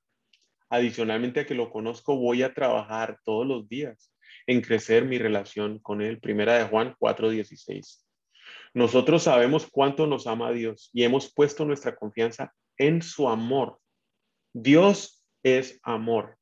adicionalmente 0.69 1.41
a 1.41 1.45
que 1.45 1.53
lo 1.53 1.69
conozco, 1.69 2.15
voy 2.15 2.43
a 2.43 2.53
trabajar 2.53 3.19
todos 3.25 3.45
los 3.45 3.67
días 3.67 4.14
en 4.47 4.61
crecer 4.61 5.05
mi 5.05 5.17
relación 5.17 5.79
con 5.79 6.01
Él. 6.01 6.19
Primera 6.19 6.57
de 6.57 6.65
Juan 6.65 6.95
4:16. 6.99 8.05
Nosotros 8.73 9.23
sabemos 9.23 9.67
cuánto 9.71 10.05
nos 10.07 10.27
ama 10.27 10.51
Dios 10.51 10.89
y 10.93 11.03
hemos 11.03 11.33
puesto 11.33 11.65
nuestra 11.65 11.95
confianza 11.95 12.53
en 12.77 13.01
su 13.01 13.29
amor. 13.29 13.79
Dios 14.53 15.25
es 15.43 15.79
amor. 15.83 16.37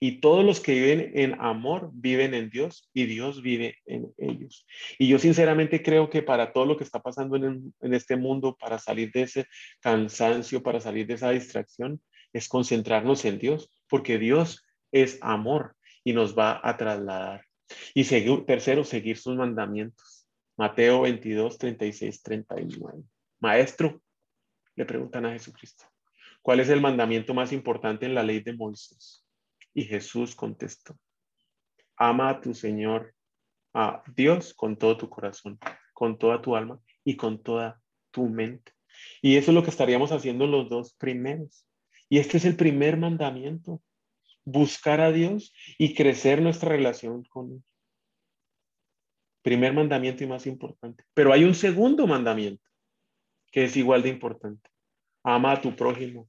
Y 0.00 0.20
todos 0.20 0.44
los 0.44 0.60
que 0.60 0.72
viven 0.72 1.12
en 1.14 1.40
amor 1.40 1.90
viven 1.92 2.32
en 2.32 2.48
Dios 2.48 2.90
y 2.94 3.04
Dios 3.04 3.42
vive 3.42 3.76
en 3.84 4.14
ellos. 4.16 4.66
Y 4.98 5.08
yo 5.08 5.18
sinceramente 5.18 5.82
creo 5.82 6.08
que 6.08 6.22
para 6.22 6.52
todo 6.52 6.64
lo 6.64 6.76
que 6.76 6.84
está 6.84 7.02
pasando 7.02 7.36
en, 7.36 7.74
en, 7.80 7.94
este 7.94 8.16
mundo, 8.16 8.56
para 8.58 8.78
salir 8.78 9.10
de 9.12 9.22
ese 9.22 9.46
cansancio, 9.80 10.62
para 10.62 10.80
salir 10.80 11.06
de 11.06 11.14
esa 11.14 11.30
distracción, 11.30 12.00
es 12.32 12.48
concentrarnos 12.48 13.24
en 13.24 13.38
Dios, 13.38 13.70
porque 13.88 14.18
Dios 14.18 14.64
es 14.90 15.18
amor 15.20 15.76
y 16.04 16.12
nos 16.12 16.38
va 16.38 16.60
a 16.62 16.76
trasladar. 16.76 17.44
Y 17.94 18.04
seguir, 18.04 18.44
tercero, 18.44 18.84
seguir 18.84 19.16
sus 19.16 19.36
mandamientos. 19.36 20.28
Mateo 20.56 21.00
22, 21.00 21.58
36, 21.58 22.22
39. 22.22 23.02
Maestro, 23.40 24.00
le 24.76 24.84
preguntan 24.84 25.26
a 25.26 25.32
Jesucristo, 25.32 25.84
¿cuál 26.42 26.60
es 26.60 26.68
el 26.68 26.80
mandamiento 26.80 27.34
más 27.34 27.52
importante 27.52 28.06
en 28.06 28.14
la 28.14 28.22
ley 28.22 28.40
de 28.40 28.52
Moisés? 28.52 29.26
Y 29.72 29.84
Jesús 29.84 30.36
contestó, 30.36 30.96
ama 31.96 32.30
a 32.30 32.40
tu 32.40 32.54
Señor, 32.54 33.14
a 33.72 34.02
Dios 34.14 34.54
con 34.54 34.76
todo 34.76 34.96
tu 34.96 35.08
corazón, 35.08 35.58
con 35.92 36.18
toda 36.18 36.40
tu 36.40 36.54
alma 36.54 36.78
y 37.04 37.16
con 37.16 37.42
toda 37.42 37.80
tu 38.12 38.28
mente. 38.28 38.72
Y 39.20 39.36
eso 39.36 39.50
es 39.50 39.54
lo 39.54 39.62
que 39.64 39.70
estaríamos 39.70 40.12
haciendo 40.12 40.46
los 40.46 40.68
dos 40.68 40.94
primeros. 40.94 41.66
Y 42.08 42.18
este 42.18 42.36
es 42.36 42.44
el 42.44 42.56
primer 42.56 42.96
mandamiento, 42.96 43.82
buscar 44.44 45.00
a 45.00 45.12
Dios 45.12 45.52
y 45.78 45.94
crecer 45.94 46.42
nuestra 46.42 46.68
relación 46.68 47.24
con 47.24 47.52
Él. 47.52 47.64
Primer 49.42 49.72
mandamiento 49.72 50.24
y 50.24 50.26
más 50.26 50.46
importante. 50.46 51.04
Pero 51.14 51.32
hay 51.32 51.44
un 51.44 51.54
segundo 51.54 52.06
mandamiento 52.06 52.64
que 53.50 53.64
es 53.64 53.76
igual 53.76 54.02
de 54.02 54.08
importante. 54.08 54.70
Ama 55.22 55.52
a 55.52 55.60
tu 55.60 55.74
prójimo 55.76 56.28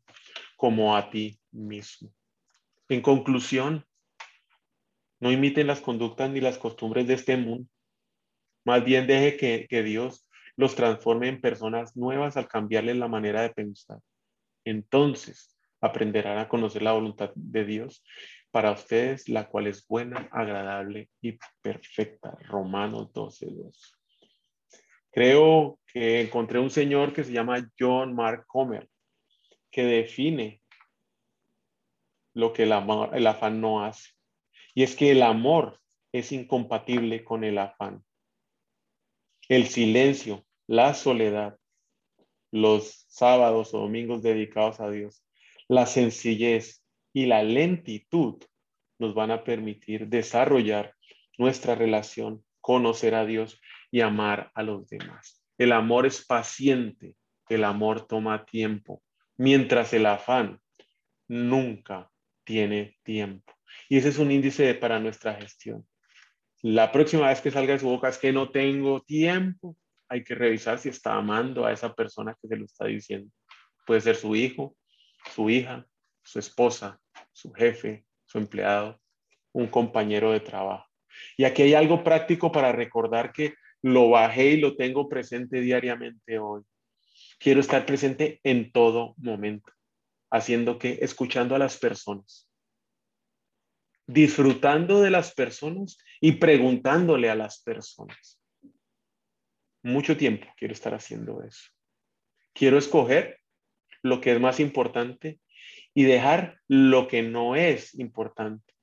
como 0.58 0.96
a 0.96 1.10
ti 1.10 1.40
mismo. 1.52 2.14
En 2.88 3.02
conclusión, 3.02 3.86
no 5.20 5.32
imiten 5.32 5.68
las 5.68 5.82
conductas 5.82 6.30
ni 6.30 6.42
las 6.42 6.58
costumbres 6.58 7.08
de 7.08 7.16
este 7.16 7.38
mundo. 7.38 7.70
Más 8.66 8.84
bien 8.84 9.08
deje 9.08 9.38
que, 9.38 9.68
que 9.70 9.84
Dios 9.84 10.30
los 10.56 10.76
transforme 10.76 11.28
en 11.28 11.42
personas 11.42 11.96
nuevas 11.96 12.38
al 12.38 12.48
cambiarles 12.48 12.98
la 12.98 13.08
manera 13.08 13.42
de 13.42 13.50
pensar. 13.50 14.00
Entonces, 14.66 15.55
aprenderán 15.86 16.38
a 16.38 16.48
conocer 16.48 16.82
la 16.82 16.94
voluntad 16.94 17.32
de 17.36 17.66
Dios 17.66 18.04
para 18.52 18.72
ustedes, 18.72 19.28
la 19.28 19.50
cual 19.50 19.68
es 19.68 19.86
buena, 19.86 20.30
agradable 20.32 21.10
y 21.22 21.38
perfecta. 21.62 22.38
Romanos 22.48 23.12
12, 23.14 23.48
2. 23.50 23.94
Creo 25.12 25.80
que 25.86 26.22
encontré 26.22 26.60
un 26.60 26.70
señor 26.70 27.14
que 27.14 27.24
se 27.24 27.34
llama 27.34 27.70
John 27.78 28.16
Mark 28.16 28.46
Comer, 28.48 28.90
que 29.72 29.84
define 29.84 30.62
lo 32.34 32.54
que 32.54 32.64
el, 32.64 32.72
amor, 32.72 33.16
el 33.16 33.28
afán 33.28 33.60
no 33.60 33.84
hace. 33.84 34.12
Y 34.74 34.84
es 34.84 34.96
que 34.96 35.12
el 35.12 35.22
amor 35.22 35.82
es 36.14 36.32
incompatible 36.32 37.24
con 37.24 37.44
el 37.44 37.58
afán. 37.58 38.04
El 39.50 39.68
silencio, 39.68 40.46
la 40.66 40.94
soledad, 40.94 41.58
los 42.52 43.06
sábados 43.10 43.74
o 43.74 43.80
domingos 43.80 44.22
dedicados 44.22 44.80
a 44.80 44.90
Dios 44.90 45.25
la 45.68 45.86
sencillez 45.86 46.84
y 47.14 47.26
la 47.26 47.44
lentitud 47.44 48.44
nos 49.00 49.14
van 49.14 49.32
a 49.32 49.44
permitir 49.44 50.08
desarrollar 50.08 50.94
nuestra 51.38 51.76
relación, 51.76 52.44
conocer 52.62 53.16
a 53.16 53.26
Dios 53.26 53.60
y 53.92 54.02
amar 54.02 54.52
a 54.54 54.64
los 54.64 54.88
demás. 54.90 55.42
El 55.58 55.72
amor 55.72 56.06
es 56.06 56.26
paciente, 56.26 57.16
el 57.50 57.64
amor 57.64 58.08
toma 58.08 58.46
tiempo, 58.46 59.02
mientras 59.38 59.94
el 59.94 60.06
afán 60.06 60.60
nunca 61.28 62.12
tiene 62.44 62.98
tiempo. 63.04 63.54
Y 63.90 63.98
ese 63.98 64.10
es 64.10 64.18
un 64.18 64.32
índice 64.32 64.74
para 64.76 65.00
nuestra 65.00 65.36
gestión. 65.36 65.86
La 66.62 66.92
próxima 66.92 67.28
vez 67.28 67.42
que 67.42 67.52
salga 67.52 67.74
de 67.74 67.80
su 67.80 67.88
boca 67.88 68.10
es 68.10 68.18
que 68.18 68.34
no 68.34 68.50
tengo 68.50 69.02
tiempo, 69.02 69.78
hay 70.08 70.24
que 70.24 70.36
revisar 70.36 70.80
si 70.80 70.90
está 70.90 71.16
amando 71.16 71.66
a 71.66 71.72
esa 71.72 71.94
persona 71.94 72.36
que 72.42 72.48
se 72.48 72.58
lo 72.58 72.66
está 72.66 72.86
diciendo. 72.86 73.32
Puede 73.86 74.02
ser 74.02 74.16
su 74.16 74.36
hijo, 74.36 74.76
su 75.34 75.50
hija, 75.50 75.88
su 76.24 76.40
esposa, 76.40 77.00
su 77.32 77.54
jefe, 77.54 78.06
su 78.26 78.38
empleado, 78.38 79.00
un 79.52 79.68
compañero 79.68 80.32
de 80.32 80.40
trabajo. 80.40 80.88
Y 81.38 81.46
aquí 81.46 81.64
hay 81.64 81.74
algo 81.74 82.04
práctico 82.04 82.52
para 82.52 82.72
recordar 82.72 83.32
que 83.32 83.54
lo 83.82 84.10
bajé 84.10 84.52
y 84.52 84.58
lo 84.58 84.76
tengo 84.76 85.08
presente 85.08 85.62
diariamente 85.62 86.40
hoy. 86.40 86.64
Quiero 87.40 87.60
estar 87.60 87.86
presente 87.86 88.40
en 88.44 88.72
todo 88.72 89.14
momento, 89.18 89.72
haciendo 90.32 90.80
que, 90.80 91.00
escuchando 91.02 91.56
a 91.56 91.60
las 91.60 91.78
personas, 91.78 92.50
disfrutando 94.08 95.02
de 95.02 95.12
las 95.12 95.34
personas 95.34 95.98
y 96.20 96.34
preguntándole 96.34 97.30
a 97.30 97.36
las 97.36 97.62
personas. 97.62 98.42
Mucho 99.84 100.18
tiempo 100.18 100.48
quiero 100.58 100.74
estar 100.74 100.94
haciendo 100.94 101.44
eso. 101.44 101.70
Quiero 102.54 102.78
escoger 102.78 103.40
lo 104.06 104.22
que 104.22 104.34
es 104.34 104.40
más 104.40 104.60
importante 104.60 105.40
y 105.96 106.04
dejar 106.04 106.60
lo 106.68 107.08
que 107.08 107.24
no 107.24 107.56
es 107.56 107.96
importante. 107.96 108.76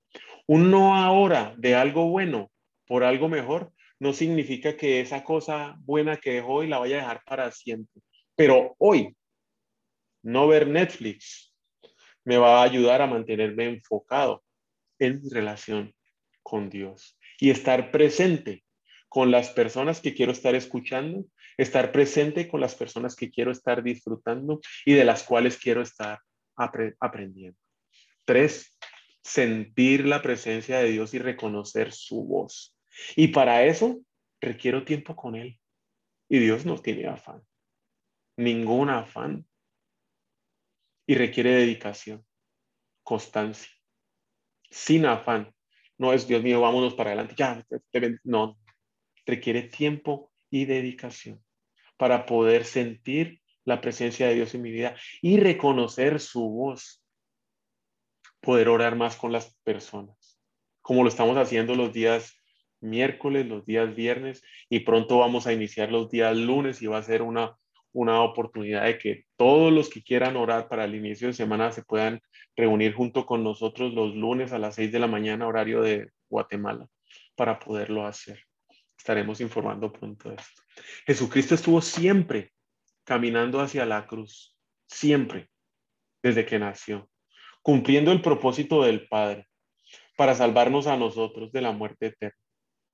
Un 0.49 0.73
no 0.73 0.97
ahora 0.97 1.55
de 1.59 1.77
algo 1.77 2.09
bueno 2.09 2.51
por 2.87 3.05
algo 3.05 3.29
mejor 3.29 3.73
no 4.01 4.13
significa 4.13 4.77
que 4.77 5.01
esa 5.01 5.23
cosa 5.23 5.77
buena 5.79 6.17
que 6.17 6.33
dejó 6.33 6.55
hoy 6.55 6.67
la 6.67 6.81
vaya 6.81 6.97
a 6.97 7.01
dejar 7.03 7.23
para 7.25 7.53
siempre. 7.53 8.03
Pero 8.35 8.75
hoy, 8.79 9.15
no 10.25 10.49
ver 10.49 10.67
Netflix 10.67 11.55
me 12.25 12.37
va 12.37 12.59
a 12.59 12.65
ayudar 12.65 13.01
a 13.01 13.07
mantenerme 13.07 13.67
enfocado 13.67 14.43
en 14.99 15.23
mi 15.23 15.31
relación 15.31 15.95
con 16.43 16.69
Dios 16.69 17.17
y 17.39 17.51
estar 17.51 17.93
presente 17.93 18.65
con 19.09 19.31
las 19.31 19.51
personas 19.51 20.01
que 20.01 20.15
quiero 20.15 20.33
estar 20.33 20.57
escuchando, 20.57 21.25
estar 21.57 21.93
presente 21.93 22.49
con 22.49 22.61
las 22.61 22.75
personas 22.75 23.17
que 23.17 23.31
quiero 23.31 23.51
estar 23.51 23.83
disfrutando 23.83 24.61
y 24.85 24.95
de 24.95 25.05
las 25.05 25.23
cuales 25.23 25.59
quiero 25.59 25.83
estar 25.83 26.21
aprendiendo. 27.01 27.59
Tres, 28.25 28.79
sentir 29.23 30.07
la 30.07 30.23
presencia 30.23 30.79
de 30.79 30.91
Dios 30.91 31.15
y 31.15 31.19
reconocer 31.19 31.93
su 31.93 32.25
voz. 32.25 32.77
Y 33.17 33.29
para 33.29 33.65
eso 33.65 34.01
requiero 34.41 34.85
tiempo 34.85 35.17
con 35.17 35.37
Él. 35.37 35.59
Y 36.29 36.39
Dios 36.39 36.65
no 36.65 36.79
tiene 36.79 37.07
afán, 37.09 37.43
ningún 38.37 38.91
afán. 38.91 39.47
Y 41.07 41.15
requiere 41.15 41.51
dedicación, 41.51 42.25
constancia, 43.03 43.71
sin 44.71 45.05
afán. 45.05 45.53
No 45.99 46.13
es, 46.13 46.27
Dios 46.27 46.43
mío, 46.43 46.61
vámonos 46.61 46.95
para 46.95 47.11
adelante. 47.11 47.35
Ya, 47.37 47.65
no, 48.25 48.59
requiere 49.27 49.63
tiempo 49.63 50.32
y 50.53 50.67
dedicación 50.67 51.43
para 51.97 52.27
poder 52.27 52.65
sentir 52.65 53.41
la 53.65 53.81
presencia 53.81 54.29
de 54.29 54.35
Dios 54.35 54.55
en 54.55 54.63
mi 54.63 54.71
vida 54.71 54.95
y 55.21 55.39
reconocer 55.39 56.21
su 56.21 56.49
voz. 56.49 57.03
Poder 58.41 58.69
orar 58.69 58.97
más 58.97 59.17
con 59.17 59.33
las 59.33 59.57
personas, 59.63 60.41
como 60.83 61.03
lo 61.05 61.09
estamos 61.09 61.37
haciendo 61.37 61.75
los 61.75 61.93
días 61.93 62.37
miércoles, 62.81 63.47
los 63.47 63.65
días 63.65 63.95
viernes 63.95 64.43
y 64.69 64.81
pronto 64.81 65.19
vamos 65.19 65.47
a 65.47 65.53
iniciar 65.53 65.93
los 65.93 66.11
días 66.11 66.37
lunes 66.37 66.83
y 66.83 66.89
va 66.89 66.99
a 66.99 67.03
ser 67.05 67.23
una, 67.23 67.57
una 67.93 68.21
oportunidad 68.23 68.85
de 68.85 68.99
que 68.99 69.25
todos 69.37 69.73
los 69.73 69.89
que 69.89 70.03
quieran 70.03 70.37
orar 70.37 70.69
para 70.69 70.85
el 70.85 70.97
inicio 70.97 71.29
de 71.29 71.35
semana 71.35 71.71
se 71.71 71.85
puedan 71.85 72.21
reunir 72.57 72.95
junto 72.95 73.25
con 73.25 73.45
nosotros 73.45 73.95
los 73.95 74.15
lunes 74.17 74.53
a 74.53 74.59
las 74.59 74.75
seis 74.75 74.91
de 74.91 74.99
la 74.99 75.07
mañana, 75.07 75.47
horario 75.47 75.81
de 75.83 76.11
Guatemala, 76.29 76.89
para 77.37 77.61
poderlo 77.61 78.05
hacer. 78.05 78.45
Estaremos 79.03 79.41
informando 79.41 79.93
pronto 79.93 80.29
de 80.29 80.37
esto. 80.37 80.63
Jesucristo 81.05 81.57
estuvo 81.57 81.83
siempre 81.83 82.53
caminando 83.03 83.59
hacia 83.59 83.85
la 83.85 84.07
cruz, 84.07 84.57
siempre, 84.87 85.49
desde 86.23 86.47
que 86.47 86.61
nació, 86.61 87.11
cumpliendo 87.63 88.13
el 88.13 88.23
propósito 88.23 88.85
del 88.85 89.09
Padre 89.09 89.49
para 90.17 90.37
salvarnos 90.37 90.87
a 90.87 90.97
nosotros 90.97 91.51
de 91.51 91.63
la 91.63 91.73
muerte 91.73 92.07
eterna, 92.07 92.39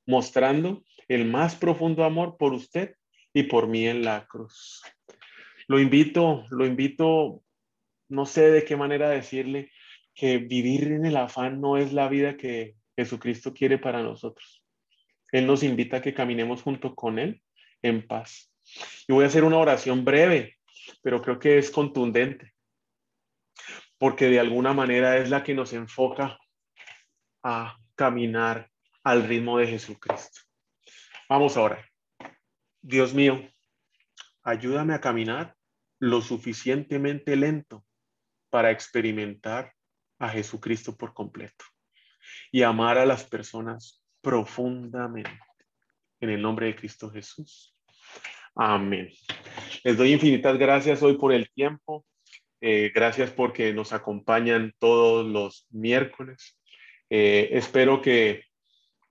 mostrando 0.06 0.82
el 1.08 1.26
más 1.26 1.56
profundo 1.56 2.04
amor 2.04 2.38
por 2.38 2.54
usted 2.54 2.94
y 3.34 3.42
por 3.42 3.68
mí 3.68 3.86
en 3.86 4.02
la 4.02 4.26
cruz. 4.26 4.80
Lo 5.66 5.78
invito, 5.78 6.46
lo 6.48 6.64
invito, 6.64 7.42
no 8.08 8.24
sé 8.24 8.50
de 8.50 8.64
qué 8.64 8.78
manera 8.78 9.10
decirle 9.10 9.70
que 10.14 10.38
vivir 10.38 10.84
en 10.84 11.04
el 11.04 11.18
afán 11.18 11.60
no 11.60 11.76
es 11.76 11.92
la 11.92 12.08
vida 12.08 12.38
que 12.38 12.76
Jesucristo 12.96 13.52
quiere 13.52 13.76
para 13.76 14.02
nosotros. 14.02 14.57
Él 15.32 15.46
nos 15.46 15.62
invita 15.62 15.98
a 15.98 16.02
que 16.02 16.14
caminemos 16.14 16.62
junto 16.62 16.94
con 16.94 17.18
Él 17.18 17.42
en 17.82 18.06
paz. 18.06 18.52
Y 19.06 19.12
voy 19.12 19.24
a 19.24 19.28
hacer 19.28 19.44
una 19.44 19.58
oración 19.58 20.04
breve, 20.04 20.58
pero 21.02 21.22
creo 21.22 21.38
que 21.38 21.58
es 21.58 21.70
contundente, 21.70 22.54
porque 23.98 24.28
de 24.28 24.40
alguna 24.40 24.72
manera 24.72 25.16
es 25.18 25.30
la 25.30 25.42
que 25.42 25.54
nos 25.54 25.72
enfoca 25.72 26.38
a 27.42 27.76
caminar 27.94 28.70
al 29.02 29.26
ritmo 29.26 29.58
de 29.58 29.66
Jesucristo. 29.66 30.40
Vamos 31.28 31.56
ahora. 31.56 31.84
Dios 32.80 33.12
mío, 33.12 33.40
ayúdame 34.42 34.94
a 34.94 35.00
caminar 35.00 35.56
lo 35.98 36.20
suficientemente 36.20 37.36
lento 37.36 37.84
para 38.50 38.70
experimentar 38.70 39.74
a 40.18 40.28
Jesucristo 40.28 40.96
por 40.96 41.12
completo 41.12 41.64
y 42.50 42.62
amar 42.62 42.98
a 42.98 43.06
las 43.06 43.24
personas 43.24 44.02
profundamente. 44.20 45.38
En 46.20 46.30
el 46.30 46.42
nombre 46.42 46.66
de 46.66 46.76
Cristo 46.76 47.10
Jesús. 47.10 47.74
Amén. 48.54 49.10
Les 49.84 49.96
doy 49.96 50.12
infinitas 50.12 50.58
gracias 50.58 51.02
hoy 51.02 51.16
por 51.16 51.32
el 51.32 51.48
tiempo. 51.50 52.04
Eh, 52.60 52.90
gracias 52.92 53.30
porque 53.30 53.72
nos 53.72 53.92
acompañan 53.92 54.74
todos 54.78 55.24
los 55.26 55.66
miércoles. 55.70 56.58
Eh, 57.08 57.50
espero 57.52 58.02
que 58.02 58.42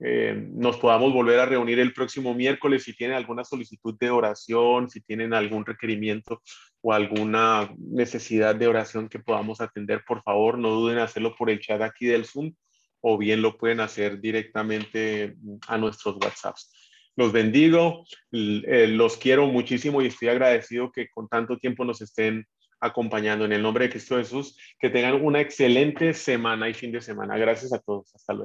eh, 0.00 0.48
nos 0.52 0.76
podamos 0.76 1.12
volver 1.12 1.40
a 1.40 1.46
reunir 1.46 1.78
el 1.78 1.94
próximo 1.94 2.34
miércoles. 2.34 2.84
Si 2.84 2.94
tienen 2.94 3.16
alguna 3.16 3.44
solicitud 3.44 3.96
de 3.98 4.10
oración, 4.10 4.90
si 4.90 5.00
tienen 5.00 5.32
algún 5.32 5.64
requerimiento 5.64 6.42
o 6.82 6.92
alguna 6.92 7.74
necesidad 7.78 8.54
de 8.54 8.68
oración 8.68 9.08
que 9.08 9.18
podamos 9.18 9.60
atender, 9.60 10.04
por 10.06 10.22
favor, 10.22 10.58
no 10.58 10.70
duden 10.70 10.98
en 10.98 11.04
hacerlo 11.04 11.34
por 11.34 11.50
el 11.50 11.60
chat 11.60 11.80
aquí 11.80 12.06
del 12.06 12.26
Zoom 12.26 12.52
o 13.00 13.18
bien 13.18 13.42
lo 13.42 13.56
pueden 13.56 13.80
hacer 13.80 14.20
directamente 14.20 15.36
a 15.66 15.78
nuestros 15.78 16.16
WhatsApps. 16.16 16.72
Los 17.16 17.32
bendigo, 17.32 18.04
eh, 18.32 18.86
los 18.88 19.16
quiero 19.16 19.46
muchísimo 19.46 20.00
y 20.00 20.06
estoy 20.06 20.28
agradecido 20.28 20.92
que 20.92 21.08
con 21.08 21.28
tanto 21.28 21.58
tiempo 21.58 21.84
nos 21.84 22.00
estén 22.00 22.46
acompañando 22.80 23.44
en 23.44 23.52
el 23.52 23.62
nombre 23.62 23.86
de 23.86 23.90
Cristo 23.90 24.18
Jesús. 24.18 24.56
Que 24.78 24.90
tengan 24.90 25.24
una 25.24 25.40
excelente 25.40 26.14
semana 26.14 26.68
y 26.68 26.74
fin 26.74 26.92
de 26.92 27.00
semana. 27.00 27.36
Gracias 27.36 27.72
a 27.72 27.80
todos. 27.80 28.14
Hasta 28.14 28.32
luego. 28.32 28.36